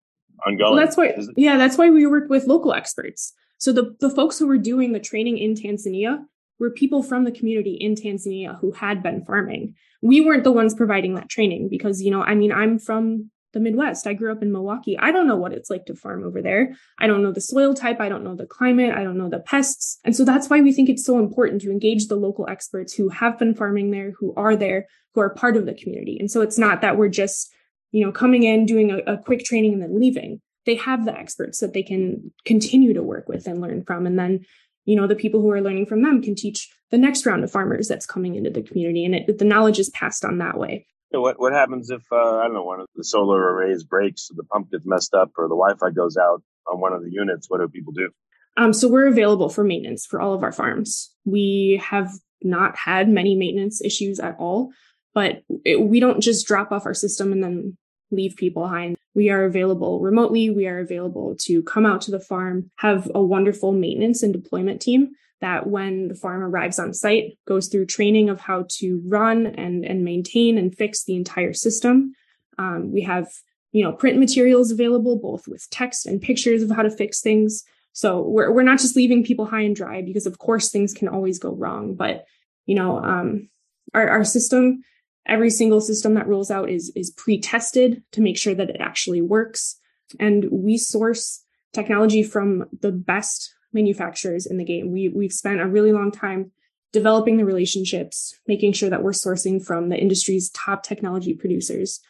ongoing. 0.46 0.74
Well, 0.74 0.84
that's 0.84 0.98
why, 0.98 1.16
yeah, 1.36 1.56
that's 1.56 1.78
why 1.78 1.88
we 1.88 2.06
work 2.06 2.28
with 2.28 2.46
local 2.46 2.74
experts. 2.74 3.32
So 3.56 3.72
the, 3.72 3.96
the 4.00 4.10
folks 4.10 4.38
who 4.38 4.46
were 4.46 4.58
doing 4.58 4.92
the 4.92 5.00
training 5.00 5.38
in 5.38 5.54
Tanzania 5.54 6.24
were 6.60 6.70
people 6.70 7.02
from 7.02 7.24
the 7.24 7.32
community 7.32 7.74
in 7.74 7.94
Tanzania 7.94 8.60
who 8.60 8.70
had 8.70 9.02
been 9.02 9.24
farming. 9.24 9.74
We 10.02 10.20
weren't 10.20 10.44
the 10.44 10.52
ones 10.52 10.74
providing 10.74 11.14
that 11.14 11.30
training 11.30 11.68
because, 11.70 12.02
you 12.02 12.10
know, 12.10 12.22
I 12.22 12.34
mean, 12.34 12.52
I'm 12.52 12.78
from 12.78 13.30
the 13.52 13.60
Midwest. 13.60 14.06
I 14.06 14.14
grew 14.14 14.30
up 14.30 14.42
in 14.42 14.52
Milwaukee. 14.52 14.96
I 14.98 15.10
don't 15.10 15.26
know 15.26 15.36
what 15.36 15.52
it's 15.52 15.70
like 15.70 15.86
to 15.86 15.94
farm 15.96 16.22
over 16.22 16.40
there. 16.40 16.76
I 17.00 17.08
don't 17.08 17.22
know 17.22 17.32
the 17.32 17.40
soil 17.40 17.74
type. 17.74 18.00
I 18.00 18.08
don't 18.08 18.22
know 18.22 18.36
the 18.36 18.46
climate. 18.46 18.94
I 18.94 19.02
don't 19.02 19.18
know 19.18 19.28
the 19.28 19.40
pests. 19.40 19.98
And 20.04 20.14
so 20.14 20.24
that's 20.24 20.48
why 20.48 20.60
we 20.60 20.72
think 20.72 20.88
it's 20.88 21.04
so 21.04 21.18
important 21.18 21.62
to 21.62 21.70
engage 21.70 22.06
the 22.06 22.16
local 22.16 22.48
experts 22.48 22.92
who 22.92 23.08
have 23.08 23.38
been 23.38 23.54
farming 23.54 23.90
there, 23.90 24.12
who 24.20 24.32
are 24.36 24.54
there, 24.54 24.86
who 25.14 25.20
are 25.22 25.34
part 25.34 25.56
of 25.56 25.66
the 25.66 25.74
community. 25.74 26.16
And 26.20 26.30
so 26.30 26.42
it's 26.42 26.58
not 26.58 26.82
that 26.82 26.96
we're 26.96 27.08
just, 27.08 27.52
you 27.90 28.04
know, 28.04 28.12
coming 28.12 28.44
in, 28.44 28.66
doing 28.66 28.92
a, 28.92 29.14
a 29.14 29.18
quick 29.18 29.44
training 29.44 29.72
and 29.72 29.82
then 29.82 29.98
leaving. 29.98 30.40
They 30.66 30.76
have 30.76 31.04
the 31.04 31.18
experts 31.18 31.58
that 31.60 31.72
they 31.72 31.82
can 31.82 32.32
continue 32.44 32.92
to 32.92 33.02
work 33.02 33.28
with 33.28 33.46
and 33.46 33.60
learn 33.60 33.82
from. 33.82 34.06
And 34.06 34.18
then, 34.18 34.44
you 34.84 34.96
know, 34.96 35.06
the 35.06 35.16
people 35.16 35.40
who 35.40 35.50
are 35.50 35.60
learning 35.60 35.86
from 35.86 36.02
them 36.02 36.22
can 36.22 36.34
teach 36.34 36.68
the 36.90 36.98
next 36.98 37.24
round 37.26 37.44
of 37.44 37.50
farmers 37.50 37.88
that's 37.88 38.06
coming 38.06 38.34
into 38.34 38.50
the 38.50 38.62
community. 38.62 39.04
And 39.04 39.14
it, 39.14 39.38
the 39.38 39.44
knowledge 39.44 39.78
is 39.78 39.90
passed 39.90 40.24
on 40.24 40.38
that 40.38 40.58
way 40.58 40.86
what 41.18 41.40
what 41.40 41.52
happens 41.52 41.90
if 41.90 42.02
uh, 42.12 42.16
I 42.38 42.44
don't 42.44 42.54
know 42.54 42.62
one 42.62 42.80
of 42.80 42.86
the 42.94 43.04
solar 43.04 43.52
arrays 43.52 43.82
breaks, 43.82 44.30
or 44.30 44.34
the 44.36 44.44
pump 44.44 44.70
gets 44.70 44.86
messed 44.86 45.14
up, 45.14 45.32
or 45.36 45.48
the 45.48 45.56
Wi-Fi 45.56 45.90
goes 45.90 46.16
out 46.16 46.42
on 46.70 46.80
one 46.80 46.92
of 46.92 47.02
the 47.02 47.10
units? 47.10 47.50
What 47.50 47.60
do 47.60 47.68
people 47.68 47.92
do? 47.92 48.10
Um, 48.56 48.72
so 48.72 48.88
we're 48.88 49.08
available 49.08 49.48
for 49.48 49.64
maintenance 49.64 50.06
for 50.06 50.20
all 50.20 50.34
of 50.34 50.42
our 50.42 50.52
farms. 50.52 51.12
We 51.24 51.82
have 51.84 52.12
not 52.42 52.76
had 52.76 53.08
many 53.08 53.34
maintenance 53.34 53.82
issues 53.82 54.20
at 54.20 54.36
all, 54.38 54.70
but 55.14 55.42
it, 55.64 55.80
we 55.80 56.00
don't 56.00 56.20
just 56.20 56.46
drop 56.46 56.70
off 56.70 56.86
our 56.86 56.94
system 56.94 57.32
and 57.32 57.42
then 57.42 57.76
leave 58.10 58.36
people 58.36 58.62
behind. 58.62 58.96
We 59.20 59.28
are 59.28 59.44
available 59.44 60.00
remotely. 60.00 60.48
We 60.48 60.66
are 60.66 60.78
available 60.78 61.36
to 61.40 61.62
come 61.64 61.84
out 61.84 62.00
to 62.02 62.10
the 62.10 62.18
farm, 62.18 62.70
have 62.76 63.10
a 63.14 63.22
wonderful 63.22 63.70
maintenance 63.70 64.22
and 64.22 64.32
deployment 64.32 64.80
team 64.80 65.10
that 65.42 65.66
when 65.66 66.08
the 66.08 66.14
farm 66.14 66.42
arrives 66.42 66.78
on 66.78 66.94
site 66.94 67.36
goes 67.46 67.68
through 67.68 67.84
training 67.84 68.30
of 68.30 68.40
how 68.40 68.64
to 68.78 69.02
run 69.04 69.46
and, 69.46 69.84
and 69.84 70.06
maintain 70.06 70.56
and 70.56 70.74
fix 70.74 71.04
the 71.04 71.16
entire 71.16 71.52
system. 71.52 72.14
Um, 72.56 72.92
we 72.94 73.02
have, 73.02 73.28
you 73.72 73.84
know, 73.84 73.92
print 73.92 74.18
materials 74.18 74.70
available, 74.70 75.18
both 75.18 75.46
with 75.46 75.68
text 75.68 76.06
and 76.06 76.22
pictures 76.22 76.62
of 76.62 76.70
how 76.70 76.80
to 76.80 76.90
fix 76.90 77.20
things. 77.20 77.62
So 77.92 78.22
we're, 78.22 78.50
we're 78.50 78.62
not 78.62 78.78
just 78.78 78.96
leaving 78.96 79.22
people 79.22 79.44
high 79.44 79.64
and 79.64 79.76
dry 79.76 80.00
because 80.00 80.24
of 80.24 80.38
course 80.38 80.70
things 80.70 80.94
can 80.94 81.08
always 81.08 81.38
go 81.38 81.54
wrong, 81.54 81.94
but 81.94 82.24
you 82.64 82.74
know, 82.74 82.96
um, 82.96 83.50
our, 83.92 84.08
our 84.08 84.24
system, 84.24 84.82
every 85.26 85.50
single 85.50 85.80
system 85.80 86.14
that 86.14 86.26
rolls 86.26 86.50
out 86.50 86.70
is, 86.70 86.92
is 86.96 87.10
pre-tested 87.10 88.02
to 88.12 88.20
make 88.20 88.38
sure 88.38 88.54
that 88.54 88.70
it 88.70 88.80
actually 88.80 89.20
works. 89.20 89.76
And 90.18 90.46
we 90.50 90.76
source 90.76 91.44
technology 91.72 92.22
from 92.22 92.64
the 92.80 92.92
best 92.92 93.54
manufacturers 93.72 94.46
in 94.46 94.56
the 94.56 94.64
game. 94.64 94.90
We 94.90 95.08
we've 95.08 95.32
spent 95.32 95.60
a 95.60 95.68
really 95.68 95.92
long 95.92 96.10
time 96.10 96.50
developing 96.92 97.36
the 97.36 97.44
relationships, 97.44 98.36
making 98.48 98.72
sure 98.72 98.90
that 98.90 99.02
we're 99.02 99.12
sourcing 99.12 99.64
from 99.64 99.88
the 99.88 99.96
industry's 99.96 100.50
top 100.50 100.82
technology 100.82 101.34
producers 101.34 102.00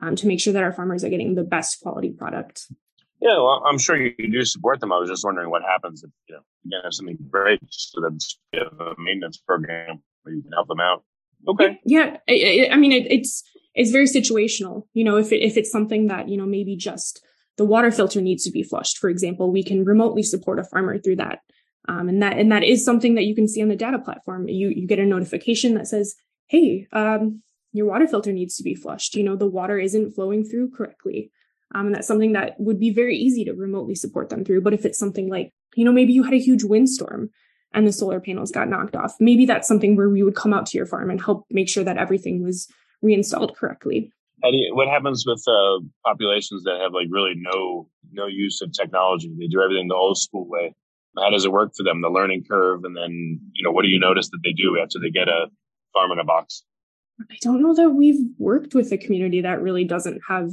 um, 0.00 0.16
to 0.16 0.26
make 0.26 0.40
sure 0.40 0.52
that 0.52 0.62
our 0.62 0.72
farmers 0.72 1.04
are 1.04 1.10
getting 1.10 1.34
the 1.34 1.44
best 1.44 1.80
quality 1.82 2.10
product. 2.10 2.66
Yeah, 3.20 3.36
well, 3.36 3.62
I'm 3.66 3.76
sure 3.76 3.96
you 3.96 4.32
do 4.32 4.44
support 4.44 4.80
them. 4.80 4.92
I 4.92 4.98
was 4.98 5.10
just 5.10 5.24
wondering 5.24 5.50
what 5.50 5.62
happens 5.62 6.02
if 6.02 6.10
you 6.28 6.36
know 6.36 6.42
again 6.64 6.80
if 6.86 6.94
something 6.94 7.18
breaks, 7.20 7.90
so 7.92 8.00
that 8.00 8.24
you 8.52 8.60
have 8.60 8.80
a 8.80 8.94
maintenance 8.98 9.36
program 9.36 10.02
where 10.22 10.34
you 10.34 10.42
can 10.42 10.52
help 10.52 10.68
them 10.68 10.80
out. 10.80 11.04
Okay. 11.48 11.80
Yeah, 11.84 12.18
I, 12.28 12.68
I 12.72 12.76
mean 12.76 12.92
it, 12.92 13.10
it's 13.10 13.42
it's 13.74 13.90
very 13.90 14.06
situational. 14.06 14.84
You 14.94 15.04
know, 15.04 15.16
if 15.16 15.32
it, 15.32 15.42
if 15.42 15.56
it's 15.56 15.70
something 15.70 16.06
that 16.08 16.28
you 16.28 16.36
know 16.36 16.46
maybe 16.46 16.76
just 16.76 17.22
the 17.56 17.64
water 17.64 17.90
filter 17.90 18.20
needs 18.20 18.44
to 18.44 18.50
be 18.50 18.62
flushed, 18.62 18.98
for 18.98 19.08
example, 19.10 19.50
we 19.50 19.62
can 19.62 19.84
remotely 19.84 20.22
support 20.22 20.58
a 20.58 20.64
farmer 20.64 20.98
through 20.98 21.16
that. 21.16 21.40
Um, 21.88 22.08
and 22.08 22.22
that 22.22 22.38
and 22.38 22.52
that 22.52 22.62
is 22.62 22.84
something 22.84 23.14
that 23.14 23.24
you 23.24 23.34
can 23.34 23.48
see 23.48 23.62
on 23.62 23.68
the 23.68 23.76
data 23.76 23.98
platform. 23.98 24.48
You 24.48 24.68
you 24.68 24.86
get 24.86 24.98
a 24.98 25.06
notification 25.06 25.74
that 25.74 25.88
says, 25.88 26.14
"Hey, 26.46 26.86
um, 26.92 27.42
your 27.72 27.86
water 27.86 28.06
filter 28.06 28.32
needs 28.32 28.56
to 28.56 28.62
be 28.62 28.74
flushed. 28.74 29.14
You 29.16 29.24
know 29.24 29.36
the 29.36 29.46
water 29.48 29.78
isn't 29.78 30.12
flowing 30.12 30.44
through 30.44 30.70
correctly." 30.70 31.30
Um, 31.74 31.86
and 31.86 31.94
that's 31.94 32.08
something 32.08 32.32
that 32.32 32.58
would 32.58 32.80
be 32.80 32.90
very 32.90 33.16
easy 33.16 33.44
to 33.44 33.52
remotely 33.54 33.94
support 33.94 34.28
them 34.28 34.44
through. 34.44 34.60
But 34.62 34.74
if 34.74 34.84
it's 34.84 34.98
something 34.98 35.28
like, 35.28 35.52
you 35.76 35.84
know, 35.84 35.92
maybe 35.92 36.12
you 36.12 36.24
had 36.24 36.34
a 36.34 36.38
huge 36.40 36.64
windstorm 36.64 37.30
and 37.72 37.86
the 37.86 37.92
solar 37.92 38.20
panels 38.20 38.50
got 38.50 38.68
knocked 38.68 38.96
off, 38.96 39.14
maybe 39.20 39.46
that's 39.46 39.68
something 39.68 39.96
where 39.96 40.08
we 40.08 40.22
would 40.22 40.34
come 40.34 40.52
out 40.52 40.66
to 40.66 40.76
your 40.76 40.86
farm 40.86 41.10
and 41.10 41.20
help 41.20 41.46
make 41.50 41.68
sure 41.68 41.84
that 41.84 41.98
everything 41.98 42.42
was 42.42 42.68
reinstalled 43.02 43.56
correctly. 43.56 44.12
What 44.42 44.88
happens 44.88 45.24
with 45.26 45.42
uh, 45.46 45.80
populations 46.04 46.64
that 46.64 46.80
have 46.80 46.92
like 46.94 47.08
really 47.10 47.34
no 47.36 47.88
no 48.10 48.26
use 48.26 48.62
of 48.62 48.72
technology? 48.72 49.30
They 49.38 49.48
do 49.48 49.60
everything 49.60 49.88
the 49.88 49.94
old 49.94 50.18
school 50.18 50.48
way. 50.48 50.74
How 51.18 51.28
does 51.28 51.44
it 51.44 51.52
work 51.52 51.72
for 51.76 51.82
them? 51.82 52.00
The 52.00 52.08
learning 52.08 52.44
curve, 52.50 52.84
and 52.84 52.96
then 52.96 53.38
you 53.52 53.62
know, 53.62 53.70
what 53.70 53.82
do 53.82 53.88
you 53.88 54.00
notice 54.00 54.30
that 54.30 54.40
they 54.42 54.52
do 54.52 54.78
after 54.82 54.98
they 54.98 55.10
get 55.10 55.28
a 55.28 55.48
farm 55.92 56.12
in 56.12 56.18
a 56.18 56.24
box? 56.24 56.62
I 57.20 57.36
don't 57.42 57.60
know 57.60 57.74
that 57.74 57.90
we've 57.90 58.20
worked 58.38 58.74
with 58.74 58.92
a 58.92 58.96
community 58.96 59.42
that 59.42 59.60
really 59.60 59.84
doesn't 59.84 60.22
have 60.26 60.52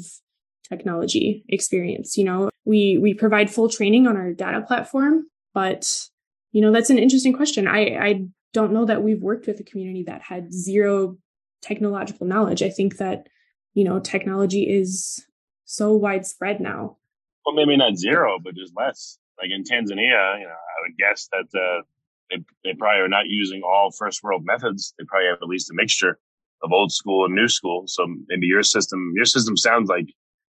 technology 0.68 1.46
experience. 1.48 2.18
You 2.18 2.26
know, 2.26 2.50
we 2.66 2.98
we 2.98 3.14
provide 3.14 3.50
full 3.50 3.70
training 3.70 4.06
on 4.06 4.18
our 4.18 4.34
data 4.34 4.62
platform, 4.62 5.28
But, 5.54 6.10
you 6.58 6.64
know, 6.64 6.72
that's 6.72 6.90
an 6.90 6.98
interesting 6.98 7.34
question. 7.34 7.68
I, 7.68 7.82
I 8.04 8.26
don't 8.52 8.74
know 8.74 8.86
that 8.86 9.04
we've 9.04 9.22
worked 9.22 9.46
with 9.46 9.60
a 9.60 9.64
community 9.64 10.02
that 10.08 10.24
had 10.24 10.52
zero 10.52 11.16
technological 11.62 12.26
knowledge. 12.26 12.64
I 12.64 12.72
think 12.72 12.98
that, 12.98 13.28
you 13.76 13.84
know, 13.84 14.00
technology 14.00 14.64
is 14.64 15.24
so 15.66 15.94
widespread 15.94 16.60
now. 16.60 16.98
Well, 17.46 17.54
maybe 17.54 17.78
not 17.78 17.96
zero, 17.96 18.40
but 18.44 18.56
just 18.56 18.74
less. 18.76 19.20
Like 19.38 19.52
in 19.52 19.62
Tanzania, 19.66 20.40
you 20.40 20.48
know, 20.48 20.58
I 20.74 20.78
would 20.82 20.98
guess 20.98 21.30
that 21.32 21.46
uh, 21.56 21.84
they, 22.32 22.38
they 22.64 22.74
probably 22.74 23.02
are 23.02 23.08
not 23.08 23.28
using 23.28 23.62
all 23.62 23.92
first 23.92 24.24
world 24.24 24.44
methods. 24.44 24.96
They 24.98 25.06
probably 25.08 25.28
have 25.28 25.38
at 25.44 25.48
least 25.48 25.70
a 25.70 25.76
mixture 25.76 26.18
of 26.64 26.72
old 26.72 26.92
school 26.92 27.24
and 27.26 27.36
new 27.36 27.48
school. 27.48 27.84
So 27.86 28.08
maybe 28.30 28.48
your 28.48 28.64
system, 28.64 29.14
your 29.16 29.26
system 29.26 29.58
sounds 29.58 29.90
like, 29.90 30.08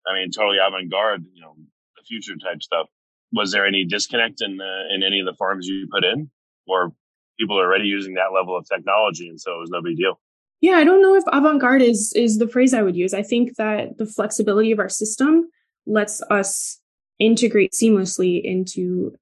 I 0.06 0.12
mean, 0.12 0.30
totally 0.30 0.58
avant 0.58 0.90
garde, 0.90 1.24
you 1.32 1.40
know, 1.40 1.54
the 1.96 2.02
future 2.06 2.36
type 2.36 2.62
stuff. 2.62 2.88
Was 3.34 3.52
there 3.52 3.66
any 3.66 3.84
disconnect 3.84 4.40
in 4.40 4.60
uh, 4.60 4.94
in 4.94 5.02
any 5.02 5.20
of 5.20 5.26
the 5.26 5.34
farms 5.34 5.66
you 5.66 5.88
put 5.90 6.04
in, 6.04 6.30
or 6.66 6.92
people 7.38 7.58
are 7.58 7.66
already 7.66 7.86
using 7.86 8.14
that 8.14 8.32
level 8.34 8.56
of 8.56 8.66
technology, 8.66 9.28
and 9.28 9.40
so 9.40 9.56
it 9.56 9.60
was 9.60 9.70
no 9.70 9.82
big 9.82 9.96
deal? 9.96 10.20
Yeah, 10.60 10.74
I 10.74 10.84
don't 10.84 11.02
know 11.02 11.14
if 11.14 11.24
avant-garde 11.32 11.82
is 11.82 12.12
is 12.16 12.38
the 12.38 12.48
phrase 12.48 12.72
I 12.72 12.82
would 12.82 12.96
use. 12.96 13.12
I 13.12 13.22
think 13.22 13.56
that 13.56 13.98
the 13.98 14.06
flexibility 14.06 14.72
of 14.72 14.78
our 14.78 14.88
system 14.88 15.50
lets 15.86 16.22
us 16.30 16.80
integrate 17.18 17.72
seamlessly 17.72 18.42
into 18.42 19.14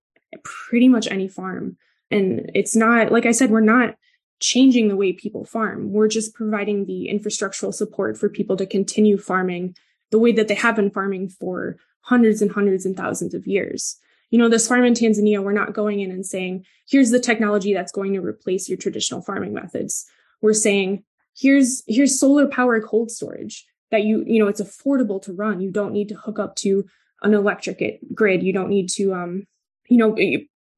pretty 0.45 0.89
much 0.89 1.09
any 1.11 1.29
farm. 1.29 1.77
And 2.11 2.51
it's 2.55 2.77
not 2.77 3.11
like 3.11 3.27
I 3.27 3.33
said 3.33 3.51
we're 3.51 3.61
not 3.61 3.97
changing 4.41 4.89
the 4.89 4.97
way 4.97 5.13
people 5.13 5.45
farm. 5.45 5.93
We're 5.93 6.09
just 6.09 6.35
providing 6.35 6.85
the 6.85 7.09
infrastructural 7.13 7.73
support 7.73 8.19
for 8.19 8.29
people 8.29 8.57
to 8.57 8.67
continue 8.67 9.17
farming 9.17 9.77
the 10.11 10.19
way 10.19 10.33
that 10.33 10.49
they 10.49 10.55
have 10.55 10.77
been 10.77 10.91
farming 10.91 11.29
for 11.29 11.77
hundreds 12.03 12.43
and 12.43 12.51
hundreds 12.51 12.85
and 12.87 12.97
thousands 12.97 13.35
of 13.35 13.47
years. 13.47 13.97
You 14.31 14.39
know, 14.39 14.49
this 14.49 14.67
farm 14.67 14.85
in 14.85 14.95
Tanzania, 14.95 15.43
we're 15.43 15.53
not 15.53 15.75
going 15.75 16.01
in 16.01 16.11
and 16.11 16.25
saying, 16.25 16.65
here's 16.89 17.11
the 17.11 17.21
technology 17.21 17.75
that's 17.75 17.93
going 17.93 18.15
to 18.15 18.21
replace 18.21 18.69
your 18.69 18.79
traditional 18.79 19.21
farming 19.21 19.53
methods. 19.53 20.07
We're 20.41 20.55
saying, 20.55 21.05
here's 21.37 21.83
here's 21.87 22.19
solar 22.19 22.47
power 22.47 22.81
cold 22.81 23.11
storage 23.11 23.67
that 23.91 24.05
you 24.05 24.25
you 24.27 24.43
know 24.43 24.49
it's 24.49 24.61
affordable 24.61 25.23
to 25.23 25.33
run. 25.33 25.61
You 25.61 25.71
don't 25.71 25.93
need 25.93 26.09
to 26.09 26.17
hook 26.17 26.39
up 26.39 26.57
to 26.57 26.85
an 27.23 27.35
electric 27.35 28.01
grid. 28.15 28.43
You 28.43 28.53
don't 28.53 28.69
need 28.69 28.89
to 28.91 29.15
um 29.15 29.47
you 29.89 29.97
know 29.97 30.17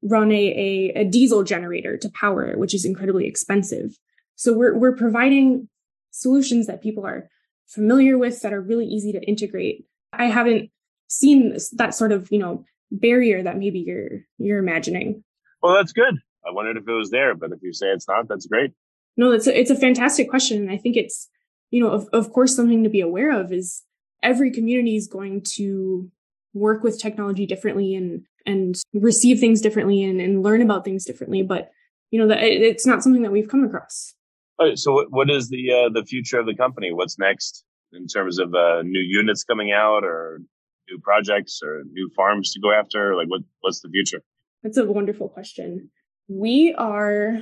run 0.01 0.31
a, 0.31 0.35
a, 0.35 1.01
a 1.01 1.05
diesel 1.05 1.43
generator 1.43 1.97
to 1.97 2.09
power 2.09 2.45
it 2.45 2.59
which 2.59 2.75
is 2.75 2.85
incredibly 2.85 3.25
expensive. 3.25 3.97
So 4.35 4.53
we're 4.53 4.77
we're 4.77 4.95
providing 4.95 5.69
solutions 6.11 6.67
that 6.67 6.81
people 6.81 7.05
are 7.05 7.29
familiar 7.67 8.17
with 8.17 8.41
that 8.41 8.53
are 8.53 8.61
really 8.61 8.85
easy 8.85 9.11
to 9.11 9.21
integrate. 9.23 9.85
I 10.13 10.25
haven't 10.25 10.69
seen 11.07 11.55
that 11.73 11.93
sort 11.93 12.11
of 12.11 12.31
you 12.31 12.39
know 12.39 12.65
barrier 12.91 13.43
that 13.43 13.57
maybe 13.57 13.79
you're 13.79 14.21
you're 14.37 14.59
imagining 14.59 15.23
well 15.61 15.73
that's 15.73 15.91
good 15.91 16.15
i 16.47 16.51
wondered 16.51 16.77
if 16.77 16.87
it 16.87 16.91
was 16.91 17.09
there 17.09 17.35
but 17.35 17.51
if 17.51 17.59
you 17.61 17.73
say 17.73 17.87
it's 17.87 18.07
not 18.07 18.27
that's 18.27 18.45
great 18.45 18.71
no, 19.17 19.31
it's 19.31 19.47
a, 19.47 19.57
it's 19.57 19.71
a 19.71 19.75
fantastic 19.75 20.29
question. 20.29 20.61
And 20.61 20.71
I 20.71 20.77
think 20.77 20.97
it's, 20.97 21.29
you 21.71 21.81
know, 21.81 21.89
of, 21.89 22.07
of 22.13 22.31
course, 22.33 22.55
something 22.55 22.83
to 22.83 22.89
be 22.89 23.01
aware 23.01 23.31
of 23.31 23.51
is 23.51 23.83
every 24.21 24.51
community 24.51 24.95
is 24.95 25.07
going 25.07 25.41
to 25.55 26.09
work 26.53 26.83
with 26.83 26.99
technology 26.99 27.45
differently 27.45 27.95
and, 27.95 28.23
and 28.45 28.75
receive 28.93 29.39
things 29.39 29.61
differently 29.61 30.03
and, 30.03 30.19
and 30.21 30.43
learn 30.43 30.61
about 30.61 30.85
things 30.85 31.05
differently. 31.05 31.43
But, 31.43 31.71
you 32.11 32.19
know, 32.19 32.27
that 32.27 32.43
it's 32.43 32.85
not 32.85 33.03
something 33.03 33.23
that 33.23 33.31
we've 33.31 33.49
come 33.49 33.63
across. 33.63 34.13
All 34.57 34.67
right, 34.67 34.77
so 34.77 34.93
what, 34.93 35.11
what 35.11 35.29
is 35.29 35.49
the, 35.49 35.71
uh, 35.71 35.89
the 35.93 36.05
future 36.05 36.39
of 36.39 36.45
the 36.45 36.55
company? 36.55 36.93
What's 36.93 37.19
next 37.19 37.65
in 37.91 38.07
terms 38.07 38.39
of, 38.39 38.53
uh, 38.53 38.81
new 38.83 39.01
units 39.01 39.43
coming 39.43 39.71
out 39.71 40.03
or 40.03 40.41
new 40.89 40.99
projects 40.99 41.61
or 41.63 41.83
new 41.91 42.09
farms 42.15 42.53
to 42.53 42.59
go 42.59 42.71
after? 42.71 43.15
Like 43.15 43.27
what, 43.27 43.41
what's 43.61 43.81
the 43.81 43.89
future? 43.89 44.21
That's 44.63 44.77
a 44.77 44.85
wonderful 44.85 45.29
question. 45.29 45.89
We 46.27 46.73
are 46.77 47.39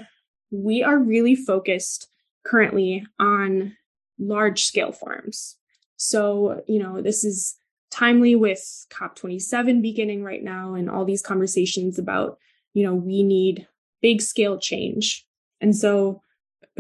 we 0.52 0.84
are 0.84 1.00
really 1.00 1.36
focused 1.36 2.08
currently 2.46 3.06
on 3.20 3.76
large 4.20 4.66
scale 4.66 4.92
farms. 4.92 5.58
So, 5.96 6.62
you 6.68 6.80
know, 6.80 7.02
this 7.02 7.24
is 7.24 7.56
timely 7.92 8.36
with 8.36 8.86
COP27 8.92 9.82
beginning 9.82 10.24
right 10.24 10.44
now 10.44 10.74
and 10.74 10.90
all 10.90 11.06
these 11.06 11.22
conversations 11.22 11.98
about, 11.98 12.38
you 12.74 12.84
know, 12.84 12.94
we 12.94 13.24
need 13.24 13.68
big 14.02 14.22
scale 14.22 14.60
change. 14.60 15.26
And 15.62 15.76
so, 15.76 16.22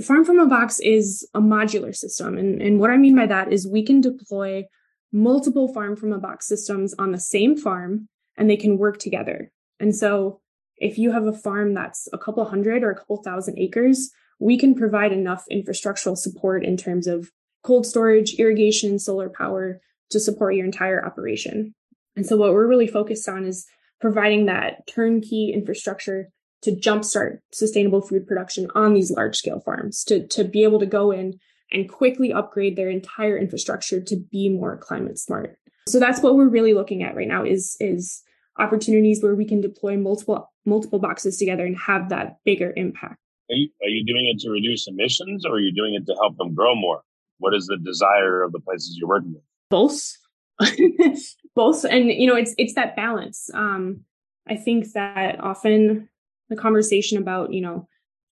Farm 0.02 0.26
from 0.26 0.40
a 0.40 0.48
Box 0.48 0.80
is 0.80 1.28
a 1.36 1.40
modular 1.40 1.96
system. 1.96 2.36
And, 2.36 2.60
and 2.62 2.80
what 2.80 2.90
I 2.90 2.98
mean 2.98 3.16
by 3.16 3.28
that 3.28 3.54
is 3.54 3.68
we 3.68 3.86
can 3.86 4.02
deploy 4.02 4.66
multiple 5.14 5.72
Farm 5.72 5.96
from 5.96 6.12
a 6.12 6.18
Box 6.18 6.48
systems 6.48 6.94
on 7.00 7.12
the 7.12 7.20
same 7.20 7.56
farm 7.56 8.10
and 8.36 8.50
they 8.50 8.58
can 8.58 8.78
work 8.78 8.98
together. 8.98 9.52
And 9.80 9.96
so, 9.96 10.42
if 10.78 10.98
you 10.98 11.12
have 11.12 11.28
a 11.28 11.34
farm 11.34 11.76
that's 11.76 12.10
a 12.12 12.18
couple 12.18 12.44
hundred 12.46 12.84
or 12.84 12.90
a 12.90 12.96
couple 12.96 13.22
thousand 13.24 13.60
acres, 13.60 14.12
we 14.40 14.58
can 14.58 14.76
provide 14.76 15.14
enough 15.14 15.46
infrastructural 15.52 16.18
support 16.18 16.66
in 16.66 16.76
terms 16.76 17.08
of 17.08 17.30
cold 17.64 17.86
storage, 17.86 18.34
irrigation, 18.40 19.00
solar 19.00 19.30
power 19.30 19.80
to 20.10 20.20
support 20.20 20.56
your 20.56 20.66
entire 20.66 21.06
operation. 21.06 21.74
And 22.16 22.26
so 22.26 22.36
what 22.36 22.54
we're 22.54 22.68
really 22.68 22.88
focused 22.88 23.30
on 23.30 23.46
is 23.46 23.66
providing 24.02 24.48
that 24.48 24.86
turnkey 24.88 25.54
infrastructure 25.54 26.30
to 26.64 26.72
jumpstart 26.72 27.40
sustainable 27.52 28.02
food 28.02 28.26
production 28.26 28.68
on 28.76 28.94
these 28.94 29.12
large 29.12 29.38
scale 29.38 29.60
farms, 29.60 30.04
to, 30.06 30.28
to 30.28 30.44
be 30.44 30.64
able 30.64 30.80
to 30.80 30.86
go 30.86 31.12
in 31.12 31.40
and 31.74 31.90
quickly 31.90 32.32
upgrade 32.32 32.76
their 32.76 32.90
entire 32.90 33.38
infrastructure 33.38 34.02
to 34.02 34.16
be 34.32 34.50
more 34.50 34.78
climate 34.78 35.18
smart. 35.18 35.58
So 35.88 36.00
that's 36.00 36.22
what 36.22 36.36
we're 36.36 36.50
really 36.50 36.74
looking 36.74 37.04
at 37.04 37.16
right 37.16 37.28
now 37.28 37.44
is, 37.44 37.76
is 37.80 38.22
opportunities 38.58 39.22
where 39.22 39.36
we 39.36 39.46
can 39.46 39.62
deploy 39.62 39.98
multiple 39.98 40.50
multiple 40.66 41.00
boxes 41.00 41.38
together 41.38 41.66
and 41.66 41.78
have 41.78 42.10
that 42.10 42.38
bigger 42.46 42.74
impact. 42.78 43.18
Are 43.50 43.56
you, 43.56 43.70
are 43.82 43.90
you 43.90 44.06
doing 44.06 44.32
it 44.34 44.40
to 44.42 44.50
reduce 44.50 44.88
emissions 44.88 45.46
or 45.46 45.56
are 45.56 45.60
you 45.60 45.74
doing 45.74 45.94
it 45.94 46.06
to 46.06 46.16
help 46.22 46.38
them 46.38 46.54
grow 46.54 46.74
more? 46.76 47.02
What 47.40 47.54
is 47.54 47.68
the 47.68 47.78
desire 47.78 48.42
of 48.42 48.54
the 48.54 48.60
places 48.60 48.96
you're 48.98 49.10
working 49.10 49.34
with? 49.34 49.44
Both. 49.70 50.18
Both. 51.56 51.84
And 51.84 52.10
you 52.10 52.28
know, 52.28 52.36
it's 52.36 52.54
it's 52.58 52.76
that 52.76 52.96
balance. 52.96 53.50
Um, 53.54 54.06
I 54.48 54.56
think 54.56 54.92
that 54.94 55.40
often 55.42 56.10
the 56.50 56.56
conversation 56.56 57.18
about, 57.18 57.54
you 57.54 57.62
know, 57.62 57.88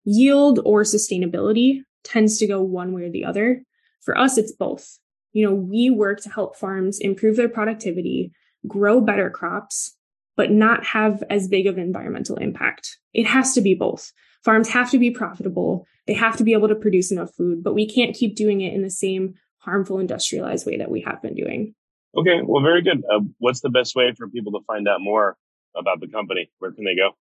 yield 0.04 0.60
or 0.64 0.82
sustainability 0.82 1.80
tends 2.04 2.38
to 2.38 2.46
go 2.46 2.62
one 2.62 2.92
way 2.92 3.04
or 3.04 3.10
the 3.10 3.24
other. 3.24 3.62
For 4.00 4.16
us, 4.16 4.38
it's 4.38 4.52
both. 4.52 4.98
You 5.32 5.46
know, 5.46 5.54
we 5.54 5.90
work 5.90 6.20
to 6.22 6.30
help 6.30 6.56
farms 6.56 6.98
improve 6.98 7.36
their 7.36 7.48
productivity, 7.48 8.32
grow 8.66 9.00
better 9.00 9.30
crops, 9.30 9.96
but 10.36 10.50
not 10.50 10.84
have 10.84 11.22
as 11.30 11.48
big 11.48 11.66
of 11.66 11.76
an 11.76 11.82
environmental 11.82 12.36
impact. 12.36 12.98
It 13.12 13.26
has 13.26 13.54
to 13.54 13.60
be 13.60 13.74
both. 13.74 14.12
Farms 14.44 14.68
have 14.70 14.90
to 14.90 14.98
be 14.98 15.10
profitable. 15.10 15.86
They 16.06 16.14
have 16.14 16.36
to 16.38 16.44
be 16.44 16.52
able 16.52 16.68
to 16.68 16.74
produce 16.74 17.12
enough 17.12 17.34
food, 17.34 17.62
but 17.62 17.74
we 17.74 17.88
can't 17.88 18.16
keep 18.16 18.36
doing 18.36 18.62
it 18.62 18.72
in 18.72 18.82
the 18.82 18.90
same 18.90 19.34
harmful 19.58 19.98
industrialized 19.98 20.66
way 20.66 20.78
that 20.78 20.90
we 20.90 21.02
have 21.02 21.20
been 21.20 21.34
doing. 21.34 21.74
Okay, 22.16 22.40
well, 22.42 22.62
very 22.62 22.82
good. 22.82 23.04
Uh, 23.12 23.20
what's 23.38 23.60
the 23.60 23.68
best 23.68 23.94
way 23.94 24.12
for 24.16 24.28
people 24.28 24.52
to 24.52 24.64
find 24.66 24.88
out 24.88 25.00
more 25.00 25.36
about 25.76 26.00
the 26.00 26.08
company? 26.08 26.50
Where 26.58 26.72
can 26.72 26.84
they 26.84 26.96
go? 26.96 27.12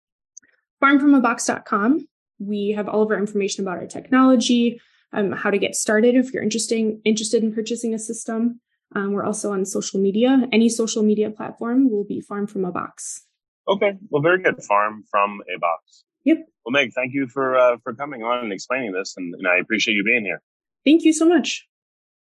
Farmfromabox.com. 0.83 2.07
We 2.39 2.71
have 2.77 2.89
all 2.89 3.03
of 3.03 3.11
our 3.11 3.19
information 3.19 3.65
about 3.65 3.79
our 3.79 3.87
technology, 3.87 4.81
um, 5.13 5.33
how 5.33 5.51
to 5.51 5.59
get 5.59 5.75
started 5.75 6.15
if 6.15 6.33
you're 6.33 6.43
interesting, 6.43 7.01
interested 7.05 7.43
in 7.43 7.55
purchasing 7.55 7.95
a 7.95 7.99
system. 7.99 8.61
Um, 8.95 9.13
we're 9.13 9.25
also 9.25 9.53
on 9.53 9.65
social 9.65 10.01
media. 10.01 10.47
Any 10.53 10.69
social 10.69 11.03
media 11.03 11.31
platform 11.31 11.91
will 11.91 12.05
be 12.05 12.21
Farm 12.21 12.47
from 12.47 12.65
a 12.65 12.73
Box. 12.73 13.23
Okay, 13.69 13.93
well, 14.09 14.23
very 14.23 14.43
good. 14.43 14.63
Farm 14.63 15.05
from 15.11 15.43
a 15.55 15.59
Box. 15.59 16.05
Yep. 16.25 16.39
Well, 16.65 16.73
Meg, 16.73 16.93
thank 16.95 17.13
you 17.13 17.27
for 17.27 17.59
uh, 17.59 17.77
for 17.83 17.95
coming 17.95 18.23
on 18.23 18.45
and 18.45 18.53
explaining 18.53 18.93
this, 18.93 19.15
and, 19.17 19.35
and 19.35 19.47
I 19.47 19.59
appreciate 19.59 19.95
you 19.95 20.05
being 20.05 20.25
here. 20.25 20.41
Thank 20.85 21.05
you 21.05 21.13
so 21.13 21.29
much. 21.29 21.67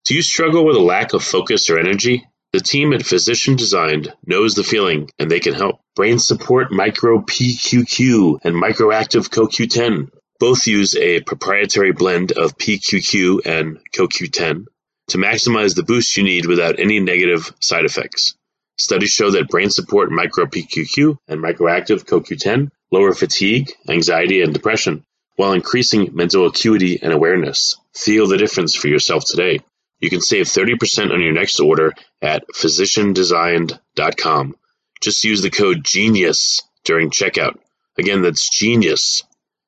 Do 0.06 0.16
you 0.16 0.22
struggle 0.22 0.66
with 0.66 0.76
a 0.76 0.82
lack 0.82 1.14
of 1.14 1.24
focus 1.24 1.70
or 1.70 1.78
energy? 1.78 2.26
The 2.52 2.60
team 2.60 2.94
at 2.94 3.06
Physician 3.06 3.56
Designed 3.56 4.12
knows 4.26 4.56
the 4.56 4.64
feeling 4.64 5.12
and 5.20 5.30
they 5.30 5.40
can 5.40 5.54
help. 5.54 5.82
Brain 5.96 6.18
Support 6.18 6.72
Micro 6.72 7.22
PQQ 7.22 8.40
and 8.44 8.56
Microactive 8.56 9.30
CoQ10 9.30 10.10
both 10.40 10.66
use 10.66 10.96
a 10.96 11.22
proprietary 11.22 11.92
blend 11.92 12.32
of 12.32 12.58
PQQ 12.58 13.46
and 13.46 13.80
CoQ10 13.94 14.66
to 15.10 15.18
maximize 15.18 15.76
the 15.76 15.84
boost 15.84 16.18
you 16.18 16.24
need 16.24 16.46
without 16.46 16.80
any 16.80 17.00
negative 17.00 17.54
side 17.60 17.86
effects. 17.86 18.36
Studies 18.78 19.12
show 19.12 19.32
that 19.32 19.50
brain 19.50 19.70
support 19.70 20.10
micro-PQQ 20.10 21.18
and 21.28 21.44
microactive 21.44 22.06
CoQ10 22.06 22.72
lower 22.92 23.14
fatigue, 23.14 23.72
anxiety, 23.88 24.42
and 24.42 24.54
depression, 24.54 25.04
while 25.36 25.54
increasing 25.54 26.16
mental 26.16 26.48
acuity 26.48 27.00
and 27.02 27.14
awareness. 27.14 27.78
Feel 27.94 28.28
the 28.28 28.38
difference 28.38 28.74
for 28.74 28.88
yourself 28.88 29.24
today. 29.26 29.60
You 30.00 30.10
can 30.10 30.22
save 30.22 30.46
30% 30.46 31.12
on 31.12 31.22
your 31.22 31.34
next 31.34 31.60
order 31.60 31.94
at 32.22 32.46
physiciandesigned.com. 32.56 34.56
Just 35.02 35.24
use 35.24 35.42
the 35.42 35.50
code 35.50 35.84
GENIUS 35.84 36.62
during 36.84 37.10
checkout. 37.10 37.58
Again, 37.98 38.22
that's 38.22 38.50
GENIUS 38.50 39.24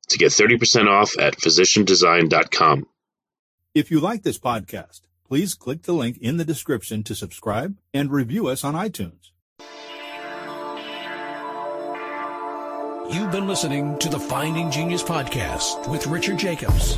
to 0.10 0.18
get 0.18 0.32
30% 0.32 0.88
off 0.88 1.18
at 1.18 1.38
physiciandesign.com. 1.38 2.88
If 3.74 3.92
you 3.92 4.00
like 4.00 4.24
this 4.24 4.40
podcast, 4.40 5.02
please 5.26 5.54
click 5.54 5.84
the 5.84 5.94
link 5.94 6.18
in 6.18 6.38
the 6.38 6.46
description 6.46 7.04
to 7.04 7.16
subscribe 7.16 7.78
and 7.94 8.12
review 8.12 8.48
us 8.48 8.64
on 8.64 8.74
iTunes. 8.74 9.32
You've 13.14 13.32
been 13.32 13.48
listening 13.48 13.98
to 14.00 14.10
the 14.10 14.20
Finding 14.20 14.72
Genius 14.72 15.04
podcast 15.04 15.90
with 15.90 16.08
Richard 16.08 16.40
Jacobs. 16.40 16.98